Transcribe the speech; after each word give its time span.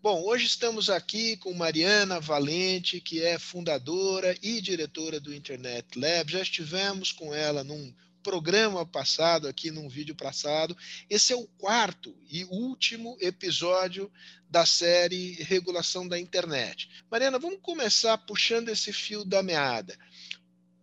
Bom, 0.00 0.22
hoje 0.22 0.46
estamos 0.46 0.88
aqui 0.88 1.36
com 1.38 1.52
Mariana 1.52 2.20
Valente, 2.20 3.00
que 3.00 3.20
é 3.20 3.36
fundadora 3.36 4.36
e 4.40 4.60
diretora 4.60 5.18
do 5.18 5.34
Internet 5.34 5.98
Lab. 5.98 6.30
Já 6.30 6.40
estivemos 6.40 7.10
com 7.10 7.34
ela 7.34 7.64
num 7.64 7.92
programa 8.22 8.86
passado, 8.86 9.48
aqui 9.48 9.72
num 9.72 9.88
vídeo 9.88 10.14
passado. 10.14 10.76
Esse 11.10 11.32
é 11.32 11.36
o 11.36 11.48
quarto 11.58 12.16
e 12.30 12.44
último 12.44 13.16
episódio 13.20 14.08
da 14.48 14.64
série 14.64 15.32
Regulação 15.42 16.06
da 16.06 16.16
Internet. 16.16 16.88
Mariana, 17.10 17.40
vamos 17.40 17.58
começar 17.60 18.16
puxando 18.18 18.68
esse 18.68 18.92
fio 18.92 19.24
da 19.24 19.42
meada. 19.42 19.98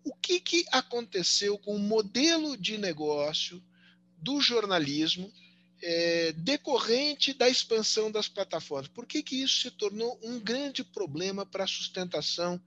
O 0.04 0.14
que, 0.14 0.42
que 0.42 0.66
aconteceu 0.74 1.58
com 1.58 1.78
o 1.78 1.80
modelo 1.80 2.58
de 2.58 2.78
negócio 2.78 3.64
do 4.24 4.40
jornalismo 4.40 5.30
é, 5.84 6.32
decorrente 6.32 7.34
da 7.34 7.50
expansão 7.50 8.10
das 8.10 8.28
plataformas? 8.28 8.88
Por 8.88 9.06
que, 9.06 9.22
que 9.22 9.44
isso 9.44 9.62
se 9.62 9.72
tornou 9.72 10.18
um 10.24 10.40
grande 10.40 10.84
problema 10.84 11.46
para 11.46 11.66
a 11.66 11.68
sustentação 11.68 12.60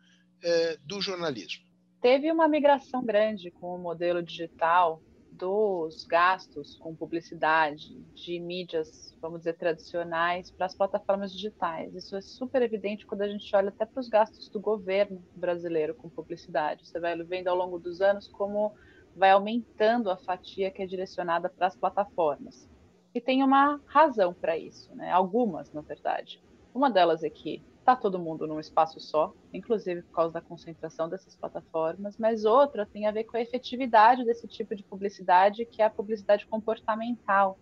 é, 0.43 0.77
do 0.85 1.01
jornalismo? 1.01 1.65
Teve 2.03 2.31
uma 2.31 2.47
migração 2.47 3.03
grande 3.03 3.51
com 3.51 3.75
o 3.75 3.79
modelo 3.79 4.23
digital 4.23 5.03
dos 5.33 6.05
gastos 6.05 6.77
com 6.77 6.95
publicidade 6.95 7.95
de 8.15 8.39
mídias, 8.39 9.15
vamos 9.21 9.41
dizer, 9.41 9.55
tradicionais 9.55 10.51
para 10.51 10.67
as 10.67 10.75
plataformas 10.75 11.33
digitais. 11.33 11.95
Isso 11.95 12.17
é 12.17 12.21
super 12.21 12.63
evidente 12.63 13.07
quando 13.07 13.23
a 13.23 13.29
gente 13.29 13.55
olha 13.55 13.69
até 13.69 13.85
para 13.85 14.01
os 14.01 14.09
gastos 14.09 14.49
do 14.49 14.61
governo 14.61 15.23
brasileiro 15.35 15.95
com 15.95 16.09
publicidade. 16.09 16.87
Você 16.87 16.99
vai 16.99 17.17
vendo 17.23 17.49
ao 17.49 17.57
longo 17.57 17.79
dos 17.79 18.01
anos 18.01 18.29
como 18.29 18.75
vai 19.17 19.31
aumentando 19.31 20.11
a 20.11 20.17
fatia 20.17 20.71
que 20.71 20.83
é 20.83 20.87
direcionada 20.87 21.49
para 21.49 21.67
as 21.67 21.77
plataformas. 21.77 22.69
E 23.15 23.21
tem 23.21 23.43
uma 23.43 23.81
razão 23.87 24.35
para 24.35 24.59
isso, 24.59 24.95
né? 24.95 25.11
algumas, 25.11 25.73
na 25.73 25.81
verdade. 25.81 26.43
Uma 26.75 26.91
delas 26.91 27.25
é 27.25 27.31
que 27.31 27.63
está 27.79 27.97
todo 27.97 28.19
mundo 28.19 28.47
num 28.47 28.61
espaço 28.61 29.01
só, 29.01 29.33
inclusive 29.55 30.03
por 30.03 30.13
causa 30.13 30.35
da 30.35 30.41
concentração 30.41 31.09
dessas 31.09 31.37
plataformas, 31.37 32.19
mas 32.19 32.45
outra 32.45 32.85
tem 32.85 33.07
a 33.07 33.13
ver 33.13 33.25
com 33.25 33.37
a 33.37 33.41
efetividade 33.41 34.25
desse 34.25 34.47
tipo 34.47 34.75
de 34.75 34.83
publicidade, 34.83 35.65
que 35.65 35.81
é 35.81 35.85
a 35.87 35.91
publicidade 35.91 36.47
comportamental, 36.47 37.59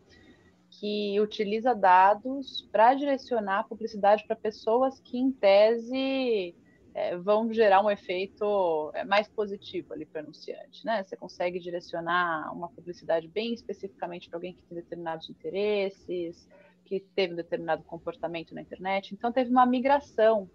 que 0.71 1.21
utiliza 1.21 1.75
dados 1.75 2.69
para 2.73 2.95
direcionar 2.95 3.61
a 3.61 3.65
publicidade 3.65 4.27
para 4.27 4.35
pessoas 4.35 4.99
que, 4.99 5.19
em 5.19 5.31
tese, 5.31 6.57
é, 6.95 7.17
vão 7.17 7.53
gerar 7.53 7.85
um 7.85 7.91
efeito 7.91 8.93
é, 8.95 9.05
mais 9.05 9.27
positivo 9.27 9.93
ali 9.93 10.07
para 10.07 10.21
o 10.21 10.25
anunciante. 10.25 10.87
Né? 10.87 11.03
Você 11.03 11.17
consegue 11.17 11.59
direcionar 11.59 12.53
uma 12.55 12.69
publicidade 12.69 13.27
bem 13.27 13.53
especificamente 13.53 14.29
para 14.29 14.37
alguém 14.37 14.55
que 14.55 14.63
tem 14.63 14.77
determinados 14.77 15.29
interesses, 15.29 16.49
que 16.85 17.01
teve 17.01 17.33
um 17.33 17.37
determinado 17.37 17.83
comportamento 17.83 18.55
na 18.55 18.63
internet. 18.63 19.13
Então, 19.13 19.33
teve 19.33 19.51
uma 19.51 19.67
migração 19.67 20.49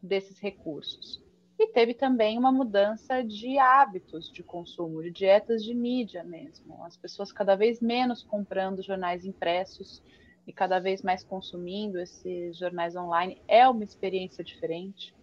desses 0.00 0.38
recursos. 0.38 1.20
E 1.58 1.68
teve 1.68 1.94
também 1.94 2.38
uma 2.38 2.52
mudança 2.52 3.22
de 3.22 3.58
hábitos 3.58 4.30
de 4.30 4.42
consumo, 4.42 5.02
de 5.02 5.10
dietas 5.10 5.64
de 5.64 5.74
mídia 5.74 6.22
mesmo. 6.22 6.82
As 6.84 6.96
pessoas 6.96 7.32
cada 7.32 7.54
vez 7.56 7.80
menos 7.80 8.22
comprando 8.22 8.82
jornais 8.82 9.24
impressos 9.24 10.02
e 10.46 10.52
cada 10.52 10.78
vez 10.78 11.02
mais 11.02 11.22
consumindo 11.22 11.98
esses 12.00 12.56
jornais 12.56 12.96
online. 12.96 13.40
É 13.46 13.66
uma 13.68 13.84
experiência 13.84 14.42
diferente, 14.42 15.14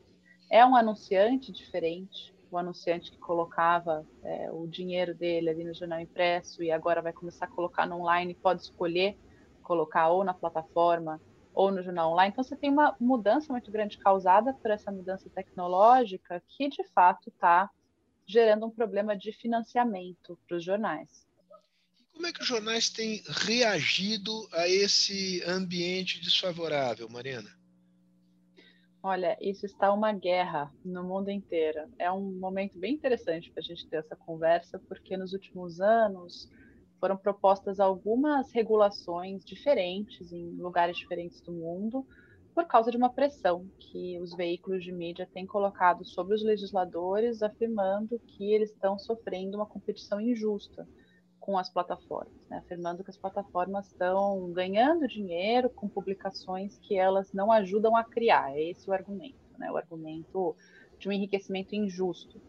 é 0.49 0.65
um 0.65 0.75
anunciante 0.75 1.51
diferente. 1.51 2.33
O 2.51 2.57
anunciante 2.57 3.11
que 3.11 3.19
colocava 3.19 4.05
é, 4.23 4.51
o 4.51 4.65
dinheiro 4.67 5.13
dele 5.13 5.49
ali 5.49 5.63
no 5.63 5.73
jornal 5.73 5.99
impresso 5.99 6.63
e 6.63 6.71
agora 6.71 7.01
vai 7.01 7.13
começar 7.13 7.45
a 7.45 7.49
colocar 7.49 7.85
no 7.85 7.97
online, 7.97 8.33
pode 8.33 8.63
escolher 8.63 9.15
colocar 9.61 10.09
ou 10.09 10.23
na 10.23 10.33
plataforma 10.33 11.21
ou 11.53 11.71
no 11.71 11.83
jornal 11.83 12.11
online. 12.11 12.31
Então, 12.31 12.43
você 12.43 12.55
tem 12.55 12.71
uma 12.71 12.95
mudança 12.99 13.53
muito 13.53 13.71
grande 13.71 13.99
causada 13.99 14.53
por 14.53 14.71
essa 14.71 14.91
mudança 14.91 15.29
tecnológica 15.29 16.41
que, 16.47 16.69
de 16.69 16.83
fato, 16.91 17.29
está 17.29 17.69
gerando 18.25 18.65
um 18.65 18.71
problema 18.71 19.15
de 19.15 19.31
financiamento 19.31 20.39
para 20.47 20.57
os 20.57 20.63
jornais. 20.63 21.27
Como 22.13 22.25
é 22.25 22.33
que 22.33 22.41
os 22.41 22.47
jornais 22.47 22.89
têm 22.89 23.21
reagido 23.27 24.31
a 24.51 24.67
esse 24.67 25.43
ambiente 25.43 26.19
desfavorável, 26.19 27.07
Mariana? 27.07 27.58
Olha, 29.01 29.37
isso 29.39 29.65
está 29.65 29.93
uma 29.93 30.11
guerra 30.11 30.73
no 30.83 31.03
mundo 31.05 31.29
inteiro. 31.29 31.89
É 31.97 32.11
um 32.11 32.37
momento 32.37 32.77
bem 32.77 32.93
interessante 32.95 33.49
para 33.49 33.61
a 33.61 33.63
gente 33.63 33.87
ter 33.87 33.97
essa 33.97 34.15
conversa, 34.15 34.77
porque 34.89 35.15
nos 35.15 35.31
últimos 35.31 35.79
anos 35.79 36.51
foram 36.99 37.15
propostas 37.15 37.79
algumas 37.79 38.51
regulações 38.51 39.45
diferentes 39.45 40.33
em 40.33 40.51
lugares 40.57 40.97
diferentes 40.97 41.39
do 41.39 41.53
mundo, 41.53 42.05
por 42.53 42.65
causa 42.67 42.91
de 42.91 42.97
uma 42.97 43.09
pressão 43.09 43.65
que 43.79 44.19
os 44.19 44.35
veículos 44.35 44.83
de 44.83 44.91
mídia 44.91 45.29
têm 45.33 45.45
colocado 45.45 46.03
sobre 46.03 46.35
os 46.35 46.43
legisladores, 46.43 47.41
afirmando 47.41 48.19
que 48.19 48.53
eles 48.53 48.69
estão 48.69 48.99
sofrendo 48.99 49.55
uma 49.55 49.65
competição 49.65 50.19
injusta 50.19 50.85
com 51.49 51.57
as 51.57 51.67
plataformas, 51.67 52.47
né? 52.47 52.59
afirmando 52.59 53.03
que 53.03 53.09
as 53.09 53.17
plataformas 53.17 53.87
estão 53.87 54.51
ganhando 54.51 55.07
dinheiro 55.07 55.67
com 55.67 55.89
publicações 55.89 56.77
que 56.77 56.95
elas 56.95 57.33
não 57.33 57.51
ajudam 57.51 57.97
a 57.97 58.03
criar. 58.03 58.55
É 58.55 58.69
esse 58.69 58.87
o 58.87 58.93
argumento, 58.93 59.39
né? 59.57 59.71
o 59.71 59.75
argumento 59.75 60.55
de 60.99 61.09
um 61.09 61.11
enriquecimento 61.11 61.73
injusto 61.73 62.39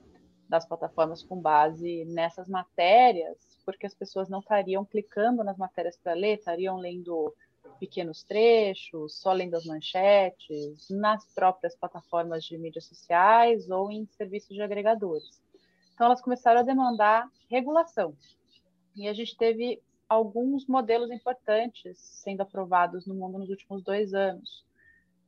das 0.47 0.67
plataformas 0.67 1.23
com 1.23 1.41
base 1.41 2.05
nessas 2.05 2.47
matérias 2.47 3.39
porque 3.65 3.87
as 3.87 3.95
pessoas 3.95 4.29
não 4.29 4.41
estariam 4.41 4.85
clicando 4.85 5.43
nas 5.43 5.57
matérias 5.57 5.97
para 5.97 6.13
ler, 6.13 6.39
estariam 6.39 6.77
lendo 6.77 7.35
pequenos 7.79 8.23
trechos, 8.23 9.19
só 9.19 9.33
lendo 9.33 9.55
as 9.55 9.65
manchetes, 9.65 10.91
nas 10.91 11.25
próprias 11.33 11.75
plataformas 11.75 12.45
de 12.45 12.59
mídias 12.59 12.85
sociais 12.85 13.71
ou 13.71 13.91
em 13.91 14.05
serviços 14.09 14.55
de 14.55 14.61
agregadores. 14.61 15.41
Então, 15.95 16.07
elas 16.07 16.21
começaram 16.21 16.61
a 16.61 16.65
demandar 16.65 17.27
regulação. 17.49 18.15
E 18.95 19.09
a 19.09 19.13
gente 19.13 19.37
teve 19.37 19.83
alguns 20.09 20.67
modelos 20.67 21.11
importantes 21.11 21.99
sendo 21.99 22.41
aprovados 22.41 23.07
no 23.07 23.15
mundo 23.15 23.39
nos 23.39 23.49
últimos 23.49 23.83
dois 23.83 24.13
anos. 24.13 24.65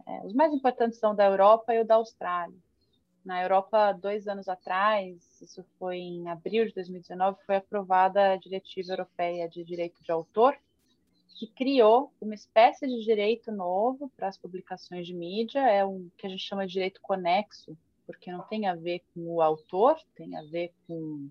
É, 0.07 0.27
os 0.27 0.35
mais 0.35 0.53
importantes 0.53 0.99
são 0.99 1.15
da 1.15 1.25
Europa 1.25 1.73
e 1.73 1.81
o 1.81 1.85
da 1.85 1.95
Austrália. 1.95 2.59
Na 3.25 3.41
Europa, 3.41 3.93
dois 3.93 4.27
anos 4.27 4.49
atrás, 4.49 5.41
isso 5.41 5.65
foi 5.79 5.99
em 5.99 6.29
abril 6.29 6.67
de 6.67 6.75
2019, 6.75 7.39
foi 7.47 7.57
aprovada 7.57 8.33
a 8.33 8.37
Diretiva 8.37 8.95
Europeia 8.95 9.49
de 9.49 9.63
Direito 9.63 10.03
de 10.03 10.11
Autor, 10.11 10.59
que 11.39 11.47
criou 11.47 12.13
uma 12.21 12.35
espécie 12.35 12.87
de 12.87 13.05
direito 13.05 13.53
novo 13.53 14.11
para 14.17 14.27
as 14.27 14.37
publicações 14.37 15.07
de 15.07 15.15
mídia, 15.15 15.61
é 15.61 15.85
um 15.85 16.11
que 16.19 16.27
a 16.27 16.31
gente 16.31 16.43
chama 16.43 16.67
de 16.67 16.73
direito 16.73 17.01
conexo, 17.01 17.79
porque 18.07 18.33
não 18.33 18.43
tem 18.43 18.67
a 18.67 18.75
ver 18.75 19.03
com 19.15 19.21
o 19.21 19.41
autor, 19.41 19.97
tem 20.17 20.37
a 20.37 20.43
ver 20.43 20.73
com 20.89 21.31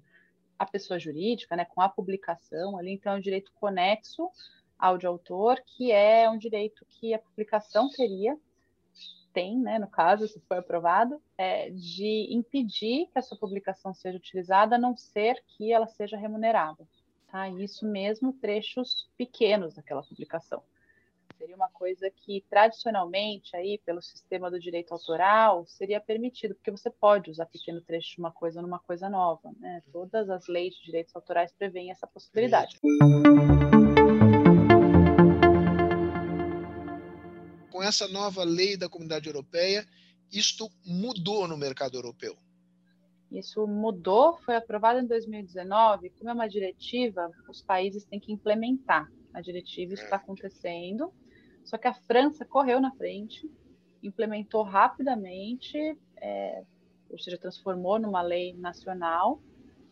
a 0.62 0.66
pessoa 0.66 1.00
jurídica, 1.00 1.56
né, 1.56 1.66
com 1.66 1.82
a 1.82 1.90
publicação 1.90 2.78
ali, 2.78 2.92
então 2.92 3.14
é 3.14 3.16
um 3.16 3.22
direito 3.22 3.52
conexo 3.56 4.30
ao 4.78 4.96
de 4.96 5.08
autor, 5.08 5.60
que 5.66 5.92
é 5.92 6.30
um 6.30 6.38
direito 6.38 6.86
que 6.88 7.16
a 7.16 7.20
publicação 7.20 7.90
teria 7.90 8.38
tem, 9.34 9.58
né, 9.58 9.80
no 9.80 9.88
caso, 9.88 10.28
se 10.28 10.40
for 10.42 10.58
aprovado, 10.58 11.20
é 11.38 11.70
de 11.70 12.28
impedir 12.30 13.08
que 13.08 13.18
a 13.18 13.22
sua 13.22 13.38
publicação 13.38 13.94
seja 13.94 14.18
utilizada, 14.18 14.76
a 14.76 14.80
não 14.80 14.96
ser 14.96 15.42
que 15.48 15.72
ela 15.72 15.88
seja 15.88 16.18
remunerada. 16.18 16.86
Tá? 17.32 17.48
Isso 17.50 17.88
mesmo, 17.88 18.34
trechos 18.34 19.10
pequenos 19.18 19.76
daquela 19.76 20.04
publicação. 20.04 20.62
Seria 21.42 21.56
uma 21.56 21.70
coisa 21.70 22.08
que, 22.12 22.46
tradicionalmente, 22.48 23.56
aí, 23.56 23.82
pelo 23.84 24.00
sistema 24.00 24.52
do 24.52 24.60
direito 24.60 24.94
autoral, 24.94 25.66
seria 25.66 26.00
permitido, 26.00 26.54
porque 26.54 26.70
você 26.70 26.88
pode 26.92 27.32
usar 27.32 27.48
pequeno 27.48 27.82
trecho 27.82 28.14
de 28.14 28.20
uma 28.20 28.32
coisa 28.32 28.62
numa 28.62 28.78
coisa 28.78 29.10
nova. 29.10 29.52
Né? 29.60 29.82
Todas 29.92 30.30
as 30.30 30.46
leis 30.46 30.76
de 30.76 30.86
direitos 30.86 31.16
autorais 31.16 31.52
prevêem 31.52 31.90
essa 31.90 32.06
possibilidade. 32.06 32.78
com 37.72 37.82
essa 37.82 38.08
nova 38.08 38.44
lei 38.44 38.78
da 38.78 38.88
comunidade 38.88 39.28
europeia, 39.28 39.84
isto 40.32 40.70
mudou 40.86 41.48
no 41.48 41.58
mercado 41.58 41.98
europeu? 41.98 42.38
Isso 43.32 43.66
mudou, 43.66 44.38
foi 44.46 44.56
aprovado 44.56 45.00
em 45.00 45.08
2019. 45.08 46.12
Como 46.12 46.30
é 46.30 46.34
uma 46.34 46.48
diretiva, 46.48 47.32
os 47.50 47.64
países 47.64 48.06
têm 48.06 48.20
que 48.20 48.32
implementar 48.32 49.10
a 49.34 49.42
diretiva, 49.42 49.94
isso 49.94 50.04
está 50.04 50.18
acontecendo. 50.18 51.12
Só 51.64 51.78
que 51.78 51.88
a 51.88 51.94
França 51.94 52.46
correu 52.46 52.80
na 52.82 52.92
frente, 52.92 53.50
implementou 54.04 54.64
rapidamente, 54.64 55.78
é, 56.18 56.64
ou 57.10 57.20
seja, 57.20 57.38
transformou 57.38 58.00
numa 58.00 58.22
lei 58.22 58.54
nacional. 58.54 59.42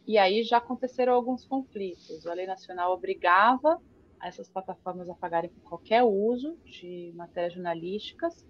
E 0.05 0.17
aí 0.17 0.43
já 0.43 0.57
aconteceram 0.57 1.13
alguns 1.13 1.45
conflitos. 1.45 2.25
A 2.25 2.33
lei 2.33 2.47
nacional 2.47 2.93
obrigava 2.93 3.79
essas 4.21 4.49
plataformas 4.49 5.09
a 5.09 5.15
pagarem 5.15 5.49
por 5.49 5.61
qualquer 5.61 6.03
uso 6.03 6.57
de 6.65 7.13
matérias 7.15 7.53
jornalísticas. 7.53 8.45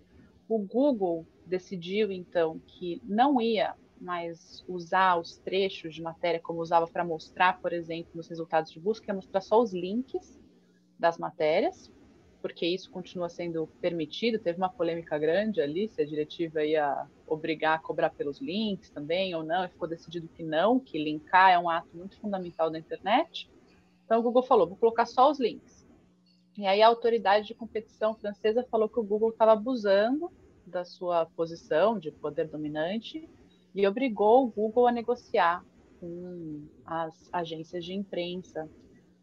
O 0.47 0.57
Google 0.59 1.27
decidiu, 1.45 2.11
então, 2.11 2.59
que 2.65 3.01
não 3.03 3.39
ia 3.39 3.75
mais 3.99 4.63
usar 4.67 5.19
os 5.19 5.37
trechos 5.37 5.93
de 5.93 6.01
matéria 6.01 6.39
como 6.39 6.61
usava 6.61 6.87
para 6.87 7.03
mostrar, 7.03 7.59
por 7.59 7.73
exemplo, 7.73 8.11
nos 8.15 8.27
resultados 8.27 8.71
de 8.71 8.79
busca, 8.79 9.11
é 9.11 9.13
mostrar 9.13 9.41
só 9.41 9.61
os 9.61 9.73
links 9.73 10.39
das 10.97 11.17
matérias, 11.17 11.91
porque 12.41 12.65
isso 12.65 12.89
continua 12.89 13.29
sendo 13.29 13.67
permitido. 13.81 14.39
Teve 14.39 14.57
uma 14.57 14.69
polêmica 14.69 15.17
grande 15.17 15.61
ali, 15.61 15.87
se 15.89 16.01
a 16.01 16.05
diretiva 16.05 16.63
ia 16.63 17.07
obrigar 17.27 17.77
a 17.77 17.81
cobrar 17.81 18.09
pelos 18.09 18.39
links 18.39 18.89
também 18.89 19.35
ou 19.35 19.43
não, 19.43 19.65
e 19.65 19.69
ficou 19.69 19.87
decidido 19.87 20.27
que 20.29 20.43
não, 20.43 20.79
que 20.79 20.97
linkar 20.97 21.51
é 21.51 21.59
um 21.59 21.69
ato 21.69 21.89
muito 21.93 22.17
fundamental 22.17 22.69
da 22.69 22.79
internet. 22.79 23.49
Então 24.05 24.19
o 24.19 24.23
Google 24.23 24.43
falou, 24.43 24.67
vou 24.67 24.77
colocar 24.77 25.05
só 25.05 25.29
os 25.29 25.39
links. 25.39 25.87
E 26.57 26.65
aí 26.65 26.81
a 26.81 26.87
autoridade 26.87 27.47
de 27.47 27.53
competição 27.53 28.15
francesa 28.15 28.65
falou 28.69 28.89
que 28.89 28.99
o 28.99 29.03
Google 29.03 29.29
estava 29.29 29.53
abusando 29.53 30.31
da 30.65 30.83
sua 30.83 31.25
posição 31.25 31.97
de 31.97 32.11
poder 32.11 32.47
dominante 32.47 33.29
e 33.73 33.87
obrigou 33.87 34.45
o 34.45 34.49
Google 34.49 34.87
a 34.87 34.91
negociar 34.91 35.63
com 35.99 36.67
as 36.85 37.29
agências 37.31 37.83
de 37.85 37.93
imprensa 37.93 38.69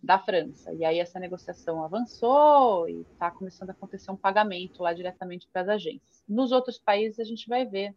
da 0.02 0.19
França. 0.19 0.72
E 0.72 0.84
aí 0.84 0.98
essa 0.98 1.19
negociação 1.19 1.82
avançou 1.82 2.88
e 2.88 3.00
está 3.00 3.31
começando 3.31 3.70
a 3.70 3.72
acontecer 3.72 4.10
um 4.10 4.16
pagamento 4.16 4.82
lá 4.82 4.93
diretamente 4.93 5.48
para 5.52 5.62
as 5.62 5.69
agências. 5.69 6.25
Nos 6.28 6.52
outros 6.52 6.78
países 6.78 7.19
a 7.19 7.25
gente 7.25 7.48
vai 7.48 7.64
ver 7.64 7.94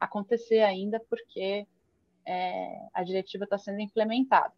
acontecer 0.00 0.60
ainda 0.60 1.00
porque 1.08 1.66
é, 2.26 2.88
a 2.92 3.02
diretiva 3.02 3.44
está 3.44 3.58
sendo 3.58 3.80
implementada. 3.80 4.52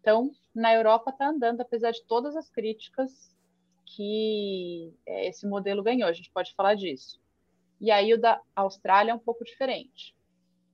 Então, 0.00 0.30
na 0.54 0.72
Europa 0.74 1.10
está 1.10 1.28
andando, 1.28 1.60
apesar 1.60 1.90
de 1.90 2.02
todas 2.04 2.36
as 2.36 2.48
críticas 2.48 3.36
que 3.84 4.94
é, 5.06 5.28
esse 5.28 5.46
modelo 5.46 5.82
ganhou. 5.82 6.08
A 6.08 6.12
gente 6.12 6.30
pode 6.30 6.54
falar 6.54 6.74
disso. 6.74 7.20
E 7.80 7.90
aí 7.90 8.12
o 8.12 8.20
da 8.20 8.40
Austrália 8.54 9.12
é 9.12 9.14
um 9.14 9.18
pouco 9.18 9.44
diferente. 9.44 10.14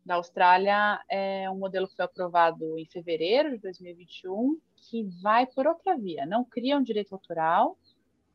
Da 0.06 0.14
Austrália 0.14 1.04
é 1.10 1.50
um 1.50 1.58
modelo 1.58 1.88
que 1.88 1.96
foi 1.96 2.04
aprovado 2.04 2.78
em 2.78 2.86
fevereiro 2.86 3.50
de 3.50 3.58
2021 3.58 4.56
que 4.76 5.02
vai 5.20 5.46
por 5.48 5.66
outra 5.66 5.98
via, 5.98 6.24
não 6.24 6.44
cria 6.44 6.78
um 6.78 6.82
direito 6.82 7.12
autoral, 7.12 7.76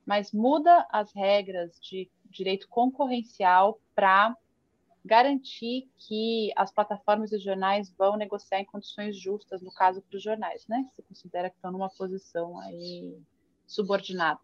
mas 0.05 0.33
muda 0.33 0.85
as 0.91 1.13
regras 1.13 1.79
de 1.79 2.11
direito 2.25 2.67
concorrencial 2.67 3.79
para 3.95 4.35
garantir 5.05 5.89
que 5.97 6.51
as 6.57 6.73
plataformas 6.73 7.31
e 7.31 7.39
jornais 7.39 7.89
vão 7.97 8.17
negociar 8.17 8.59
em 8.59 8.65
condições 8.65 9.15
justas, 9.15 9.61
no 9.61 9.73
caso 9.73 10.01
para 10.01 10.17
os 10.17 10.21
jornais, 10.21 10.67
né? 10.67 10.85
Se 10.93 11.01
considera 11.03 11.49
que 11.49 11.55
estão 11.55 11.71
numa 11.71 11.89
posição 11.89 12.59
aí 12.59 13.17
subordinada 13.65 14.41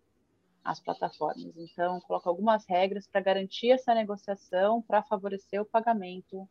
às 0.63 0.79
plataformas. 0.79 1.57
Então, 1.57 1.99
coloca 2.07 2.29
algumas 2.29 2.65
regras 2.65 3.05
para 3.05 3.19
garantir 3.19 3.71
essa 3.71 3.93
negociação, 3.93 4.81
para 4.81 5.03
favorecer 5.03 5.61
o 5.61 5.65
pagamento 5.65 6.47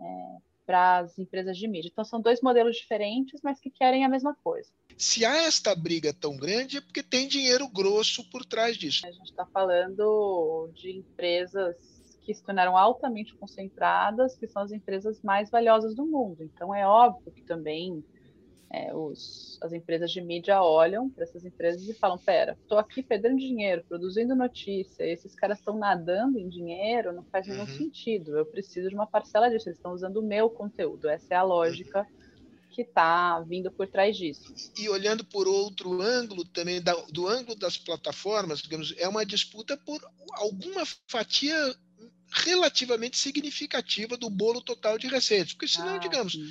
é, 0.00 0.36
para 0.64 0.98
as 0.98 1.18
empresas 1.18 1.56
de 1.56 1.68
mídia. 1.68 1.88
Então, 1.92 2.04
são 2.04 2.20
dois 2.20 2.40
modelos 2.40 2.76
diferentes, 2.76 3.40
mas 3.42 3.60
que 3.60 3.70
querem 3.70 4.04
a 4.04 4.08
mesma 4.08 4.34
coisa. 4.42 4.68
Se 4.98 5.24
há 5.24 5.44
esta 5.44 5.74
briga 5.74 6.12
tão 6.12 6.36
grande, 6.36 6.78
é 6.78 6.80
porque 6.80 7.02
tem 7.02 7.28
dinheiro 7.28 7.68
grosso 7.68 8.28
por 8.30 8.44
trás 8.44 8.76
disso. 8.76 9.06
A 9.06 9.12
gente 9.12 9.30
está 9.30 9.46
falando 9.46 10.70
de 10.74 10.90
empresas 10.90 11.76
que 12.22 12.34
se 12.34 12.42
tornaram 12.42 12.76
altamente 12.76 13.34
concentradas, 13.36 14.36
que 14.36 14.48
são 14.48 14.62
as 14.62 14.72
empresas 14.72 15.22
mais 15.22 15.48
valiosas 15.48 15.94
do 15.94 16.04
mundo. 16.04 16.42
Então, 16.42 16.74
é 16.74 16.84
óbvio 16.84 17.30
que 17.30 17.42
também 17.42 18.02
é, 18.70 18.92
os, 18.92 19.58
as 19.62 19.72
empresas 19.72 20.10
de 20.10 20.20
mídia 20.20 20.60
olham 20.60 21.08
para 21.08 21.24
essas 21.24 21.44
empresas 21.44 21.88
e 21.88 21.94
falam: 21.94 22.18
pera, 22.18 22.58
estou 22.60 22.78
aqui 22.78 23.02
perdendo 23.02 23.38
dinheiro, 23.38 23.84
produzindo 23.88 24.34
notícia, 24.34 25.04
esses 25.04 25.34
caras 25.34 25.58
estão 25.58 25.78
nadando 25.78 26.38
em 26.38 26.48
dinheiro, 26.48 27.12
não 27.12 27.22
faz 27.24 27.46
nenhum 27.46 27.60
uhum. 27.60 27.78
sentido. 27.78 28.36
Eu 28.36 28.46
preciso 28.46 28.88
de 28.88 28.94
uma 28.94 29.06
parcela 29.06 29.48
disso. 29.48 29.68
Eles 29.68 29.78
estão 29.78 29.92
usando 29.92 30.18
o 30.18 30.22
meu 30.22 30.50
conteúdo. 30.50 31.08
Essa 31.08 31.34
é 31.34 31.36
a 31.36 31.42
lógica. 31.42 32.00
Uhum. 32.00 32.26
Que 32.70 32.82
está 32.82 33.40
vindo 33.40 33.70
por 33.70 33.86
trás 33.86 34.14
disso. 34.14 34.52
E 34.76 34.86
olhando 34.90 35.24
por 35.24 35.48
outro 35.48 36.02
ângulo 36.02 36.44
também, 36.44 36.82
da, 36.82 36.92
do 37.10 37.26
ângulo 37.26 37.56
das 37.56 37.78
plataformas, 37.78 38.60
digamos, 38.60 38.94
é 38.98 39.08
uma 39.08 39.24
disputa 39.24 39.78
por 39.78 39.98
alguma 40.32 40.82
fatia 41.06 41.56
relativamente 42.30 43.16
significativa 43.16 44.18
do 44.18 44.28
bolo 44.28 44.60
total 44.60 44.98
de 44.98 45.06
receitas. 45.06 45.54
Porque 45.54 45.66
senão, 45.66 45.94
ah, 45.94 45.98
digamos, 45.98 46.34
sim 46.34 46.50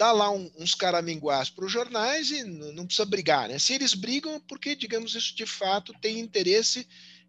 dá 0.00 0.12
lá 0.12 0.30
um, 0.30 0.50
uns 0.58 0.74
caraminguás 0.74 1.50
para 1.50 1.66
os 1.66 1.70
jornais 1.70 2.30
e 2.30 2.42
não, 2.42 2.86
precisa 2.86 3.04
brigar. 3.04 3.50
Né? 3.50 3.58
Se 3.58 3.74
eles 3.74 3.92
brigam, 3.92 4.36
é 4.36 4.40
porque, 4.48 4.74
digamos, 4.74 5.14
isso 5.14 5.36
de 5.36 5.44
fato 5.44 5.92
tem 6.00 6.18
interesse 6.18 6.88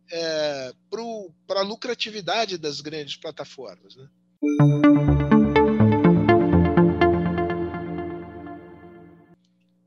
é, 0.10 0.72
para 1.46 1.60
a 1.60 1.64
lucratividade 1.64 2.58
das 2.58 2.80
grandes 2.80 3.18
plataformas. 3.18 3.98
Né? 3.98 4.08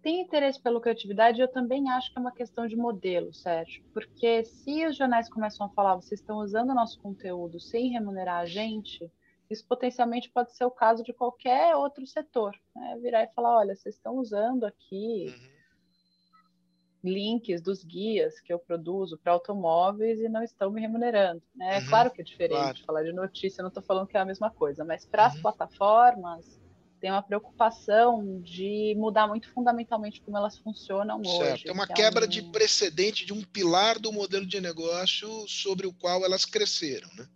Tem 0.02 0.20
interesse 0.20 0.60
pela 0.60 0.74
lucratividade, 0.74 1.40
eu 1.40 1.48
também 1.48 1.88
acho 1.88 2.12
que 2.12 2.18
é 2.18 2.20
uma 2.20 2.32
questão 2.32 2.66
de 2.66 2.76
modelo, 2.76 3.32
Sérgio. 3.32 3.82
Porque 3.94 4.44
se 4.44 4.86
os 4.86 4.94
jornais 4.94 5.30
começam 5.30 5.64
a 5.64 5.70
falar, 5.70 5.94
vocês 5.94 6.20
estão 6.20 6.36
usando 6.36 6.68
o 6.68 6.74
nosso 6.74 7.00
conteúdo 7.00 7.58
sem 7.58 7.88
remunerar 7.88 8.42
a 8.42 8.44
gente, 8.44 9.10
isso 9.50 9.66
potencialmente 9.66 10.30
pode 10.30 10.56
ser 10.56 10.64
o 10.64 10.70
caso 10.70 11.02
de 11.02 11.12
qualquer 11.12 11.76
outro 11.76 12.06
setor. 12.06 12.58
Né? 12.74 12.98
Virar 13.00 13.24
e 13.24 13.34
falar, 13.34 13.58
olha, 13.58 13.74
vocês 13.74 13.94
estão 13.94 14.16
usando 14.16 14.64
aqui 14.64 15.26
uhum. 15.28 17.10
links 17.12 17.60
dos 17.60 17.84
guias 17.84 18.40
que 18.40 18.52
eu 18.52 18.58
produzo 18.58 19.18
para 19.18 19.32
automóveis 19.32 20.20
e 20.20 20.28
não 20.28 20.42
estão 20.42 20.70
me 20.70 20.80
remunerando. 20.80 21.42
Né? 21.54 21.78
Uhum. 21.80 21.88
Claro 21.88 22.10
que 22.10 22.22
é 22.22 22.24
diferente 22.24 22.56
claro. 22.56 22.84
falar 22.86 23.02
de 23.02 23.12
notícia, 23.12 23.62
não 23.62 23.68
estou 23.68 23.82
falando 23.82 24.06
que 24.06 24.16
é 24.16 24.20
a 24.20 24.24
mesma 24.24 24.50
coisa, 24.50 24.84
mas 24.84 25.04
para 25.04 25.26
as 25.26 25.34
uhum. 25.34 25.42
plataformas 25.42 26.60
tem 27.00 27.10
uma 27.10 27.22
preocupação 27.22 28.40
de 28.40 28.94
mudar 28.96 29.28
muito 29.28 29.52
fundamentalmente 29.52 30.22
como 30.22 30.38
elas 30.38 30.56
funcionam 30.56 31.22
certo. 31.22 31.52
hoje. 31.52 31.68
É 31.68 31.72
uma 31.72 31.84
então... 31.84 31.96
quebra 31.96 32.26
de 32.26 32.42
precedente 32.44 33.26
de 33.26 33.32
um 33.34 33.42
pilar 33.42 33.98
do 33.98 34.10
modelo 34.10 34.46
de 34.46 34.58
negócio 34.58 35.28
sobre 35.46 35.86
o 35.86 35.92
qual 35.92 36.24
elas 36.24 36.46
cresceram, 36.46 37.10
né? 37.14 37.28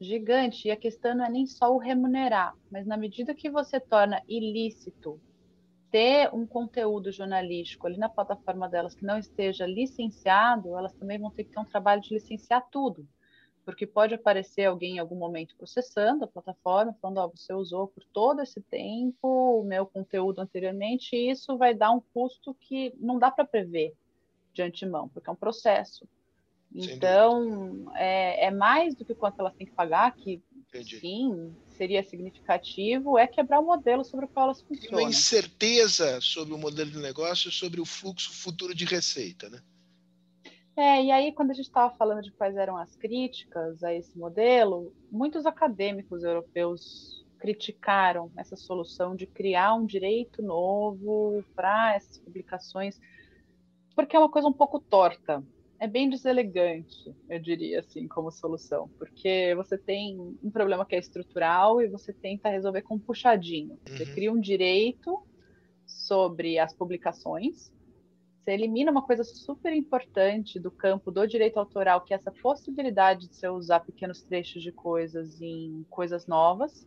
Gigante. 0.00 0.68
E 0.68 0.70
a 0.70 0.76
questão 0.76 1.14
não 1.14 1.24
é 1.24 1.30
nem 1.30 1.46
só 1.46 1.72
o 1.74 1.78
remunerar, 1.78 2.56
mas 2.70 2.86
na 2.86 2.96
medida 2.96 3.34
que 3.34 3.50
você 3.50 3.78
torna 3.78 4.22
ilícito 4.26 5.20
ter 5.90 6.32
um 6.32 6.46
conteúdo 6.46 7.10
jornalístico 7.10 7.86
ali 7.86 7.98
na 7.98 8.08
plataforma 8.08 8.68
delas 8.68 8.94
que 8.94 9.04
não 9.04 9.18
esteja 9.18 9.66
licenciado, 9.66 10.76
elas 10.76 10.94
também 10.94 11.18
vão 11.18 11.30
ter 11.30 11.44
que 11.44 11.50
ter 11.50 11.58
um 11.58 11.64
trabalho 11.64 12.00
de 12.00 12.14
licenciar 12.14 12.66
tudo. 12.70 13.06
Porque 13.64 13.86
pode 13.86 14.14
aparecer 14.14 14.64
alguém 14.64 14.96
em 14.96 14.98
algum 14.98 15.16
momento 15.16 15.54
processando 15.56 16.24
a 16.24 16.28
plataforma, 16.28 16.96
falando: 17.00 17.18
oh, 17.18 17.36
você 17.36 17.52
usou 17.52 17.88
por 17.88 18.04
todo 18.04 18.40
esse 18.40 18.60
tempo 18.62 19.60
o 19.60 19.64
meu 19.64 19.84
conteúdo 19.84 20.40
anteriormente, 20.40 21.14
e 21.14 21.30
isso 21.30 21.58
vai 21.58 21.74
dar 21.74 21.90
um 21.90 22.00
custo 22.14 22.54
que 22.54 22.94
não 22.98 23.18
dá 23.18 23.30
para 23.30 23.44
prever 23.44 23.92
de 24.52 24.62
antemão, 24.62 25.08
porque 25.08 25.28
é 25.28 25.32
um 25.32 25.36
processo. 25.36 26.08
Então, 26.74 27.92
é, 27.96 28.46
é, 28.46 28.50
mais 28.50 28.94
do 28.94 29.04
que 29.04 29.14
quanto 29.14 29.40
elas 29.40 29.54
têm 29.54 29.66
que 29.66 29.72
pagar, 29.72 30.14
que 30.14 30.40
Entendi. 30.68 31.00
sim, 31.00 31.54
seria 31.68 32.02
significativo, 32.02 33.18
é 33.18 33.26
quebrar 33.26 33.58
o 33.58 33.66
modelo 33.66 34.04
sobre 34.04 34.26
o 34.26 34.28
qual 34.28 34.46
elas 34.46 34.62
funcionam. 34.62 35.00
E 35.00 35.02
uma 35.02 35.10
incerteza 35.10 36.20
sobre 36.20 36.54
o 36.54 36.58
modelo 36.58 36.90
de 36.90 36.98
negócio, 36.98 37.50
sobre 37.50 37.80
o 37.80 37.84
fluxo 37.84 38.32
futuro 38.32 38.74
de 38.74 38.84
receita, 38.84 39.48
né? 39.50 39.60
É, 40.76 41.02
e 41.02 41.10
aí, 41.10 41.32
quando 41.32 41.50
a 41.50 41.54
gente 41.54 41.66
estava 41.66 41.94
falando 41.96 42.22
de 42.22 42.30
quais 42.30 42.56
eram 42.56 42.76
as 42.76 42.94
críticas 42.94 43.82
a 43.82 43.92
esse 43.92 44.16
modelo, 44.16 44.94
muitos 45.10 45.44
acadêmicos 45.44 46.22
europeus 46.22 47.26
criticaram 47.38 48.30
essa 48.36 48.54
solução 48.54 49.16
de 49.16 49.26
criar 49.26 49.74
um 49.74 49.84
direito 49.84 50.40
novo 50.40 51.44
para 51.56 51.96
essas 51.96 52.18
publicações, 52.18 53.00
porque 53.96 54.14
é 54.14 54.18
uma 54.18 54.30
coisa 54.30 54.46
um 54.46 54.52
pouco 54.52 54.78
torta 54.78 55.42
é 55.80 55.88
bem 55.88 56.10
deselegante, 56.10 57.10
eu 57.28 57.40
diria 57.40 57.80
assim, 57.80 58.06
como 58.06 58.30
solução, 58.30 58.88
porque 58.98 59.54
você 59.56 59.78
tem 59.78 60.20
um 60.42 60.50
problema 60.50 60.84
que 60.84 60.94
é 60.94 60.98
estrutural 60.98 61.80
e 61.80 61.88
você 61.88 62.12
tenta 62.12 62.50
resolver 62.50 62.82
com 62.82 62.96
um 62.96 62.98
puxadinho. 62.98 63.78
Você 63.88 64.04
uhum. 64.04 64.12
cria 64.12 64.32
um 64.32 64.38
direito 64.38 65.18
sobre 65.86 66.58
as 66.58 66.74
publicações, 66.74 67.72
você 68.44 68.52
elimina 68.52 68.90
uma 68.90 69.02
coisa 69.02 69.24
super 69.24 69.72
importante 69.72 70.60
do 70.60 70.70
campo 70.70 71.10
do 71.10 71.26
direito 71.26 71.58
autoral, 71.58 72.02
que 72.02 72.12
é 72.12 72.16
essa 72.16 72.30
possibilidade 72.30 73.28
de 73.28 73.36
você 73.36 73.48
usar 73.48 73.80
pequenos 73.80 74.22
trechos 74.22 74.62
de 74.62 74.72
coisas 74.72 75.40
em 75.40 75.84
coisas 75.88 76.26
novas. 76.26 76.86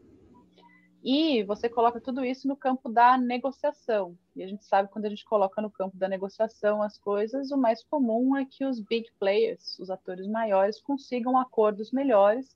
E 1.04 1.44
você 1.44 1.68
coloca 1.68 2.00
tudo 2.00 2.24
isso 2.24 2.48
no 2.48 2.56
campo 2.56 2.88
da 2.88 3.18
negociação. 3.18 4.18
E 4.34 4.42
a 4.42 4.48
gente 4.48 4.64
sabe 4.64 4.90
quando 4.90 5.04
a 5.06 5.10
gente 5.10 5.26
coloca 5.26 5.62
no 5.62 5.70
campo 5.70 5.98
da 5.98 6.08
negociação 6.08 6.82
as 6.82 6.98
coisas, 6.98 7.52
o 7.52 7.58
mais 7.58 7.84
comum 7.84 8.38
é 8.38 8.46
que 8.46 8.64
os 8.64 8.80
big 8.80 9.12
players, 9.20 9.78
os 9.80 9.90
atores 9.90 10.26
maiores, 10.28 10.80
consigam 10.80 11.38
acordos 11.38 11.92
melhores 11.92 12.56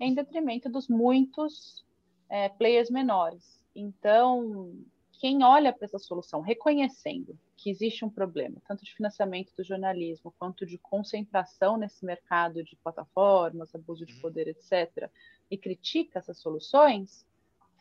em 0.00 0.14
detrimento 0.14 0.70
dos 0.70 0.88
muitos 0.88 1.84
é, 2.30 2.48
players 2.48 2.88
menores. 2.88 3.62
Então, 3.76 4.74
quem 5.20 5.44
olha 5.44 5.70
para 5.70 5.84
essa 5.84 5.98
solução 5.98 6.40
reconhecendo 6.40 7.38
que 7.58 7.70
existe 7.70 8.04
um 8.04 8.10
problema, 8.10 8.56
tanto 8.66 8.84
de 8.84 8.94
financiamento 8.94 9.54
do 9.54 9.62
jornalismo 9.62 10.34
quanto 10.38 10.64
de 10.64 10.78
concentração 10.78 11.76
nesse 11.76 12.04
mercado 12.04 12.64
de 12.64 12.74
plataformas, 12.76 13.74
abuso 13.74 14.06
de 14.06 14.14
poder, 14.14 14.48
etc., 14.48 15.10
e 15.50 15.58
critica 15.58 16.18
essas 16.18 16.38
soluções, 16.38 17.24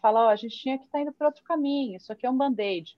fala, 0.01 0.25
ó, 0.25 0.29
a 0.29 0.36
gente 0.36 0.58
tinha 0.58 0.77
que 0.77 0.86
estar 0.86 0.98
tá 0.98 1.01
indo 1.03 1.13
para 1.13 1.27
outro 1.27 1.43
caminho, 1.43 1.98
isso 1.98 2.12
aqui 2.12 2.25
é 2.25 2.29
um 2.29 2.38
band-aid. 2.38 2.98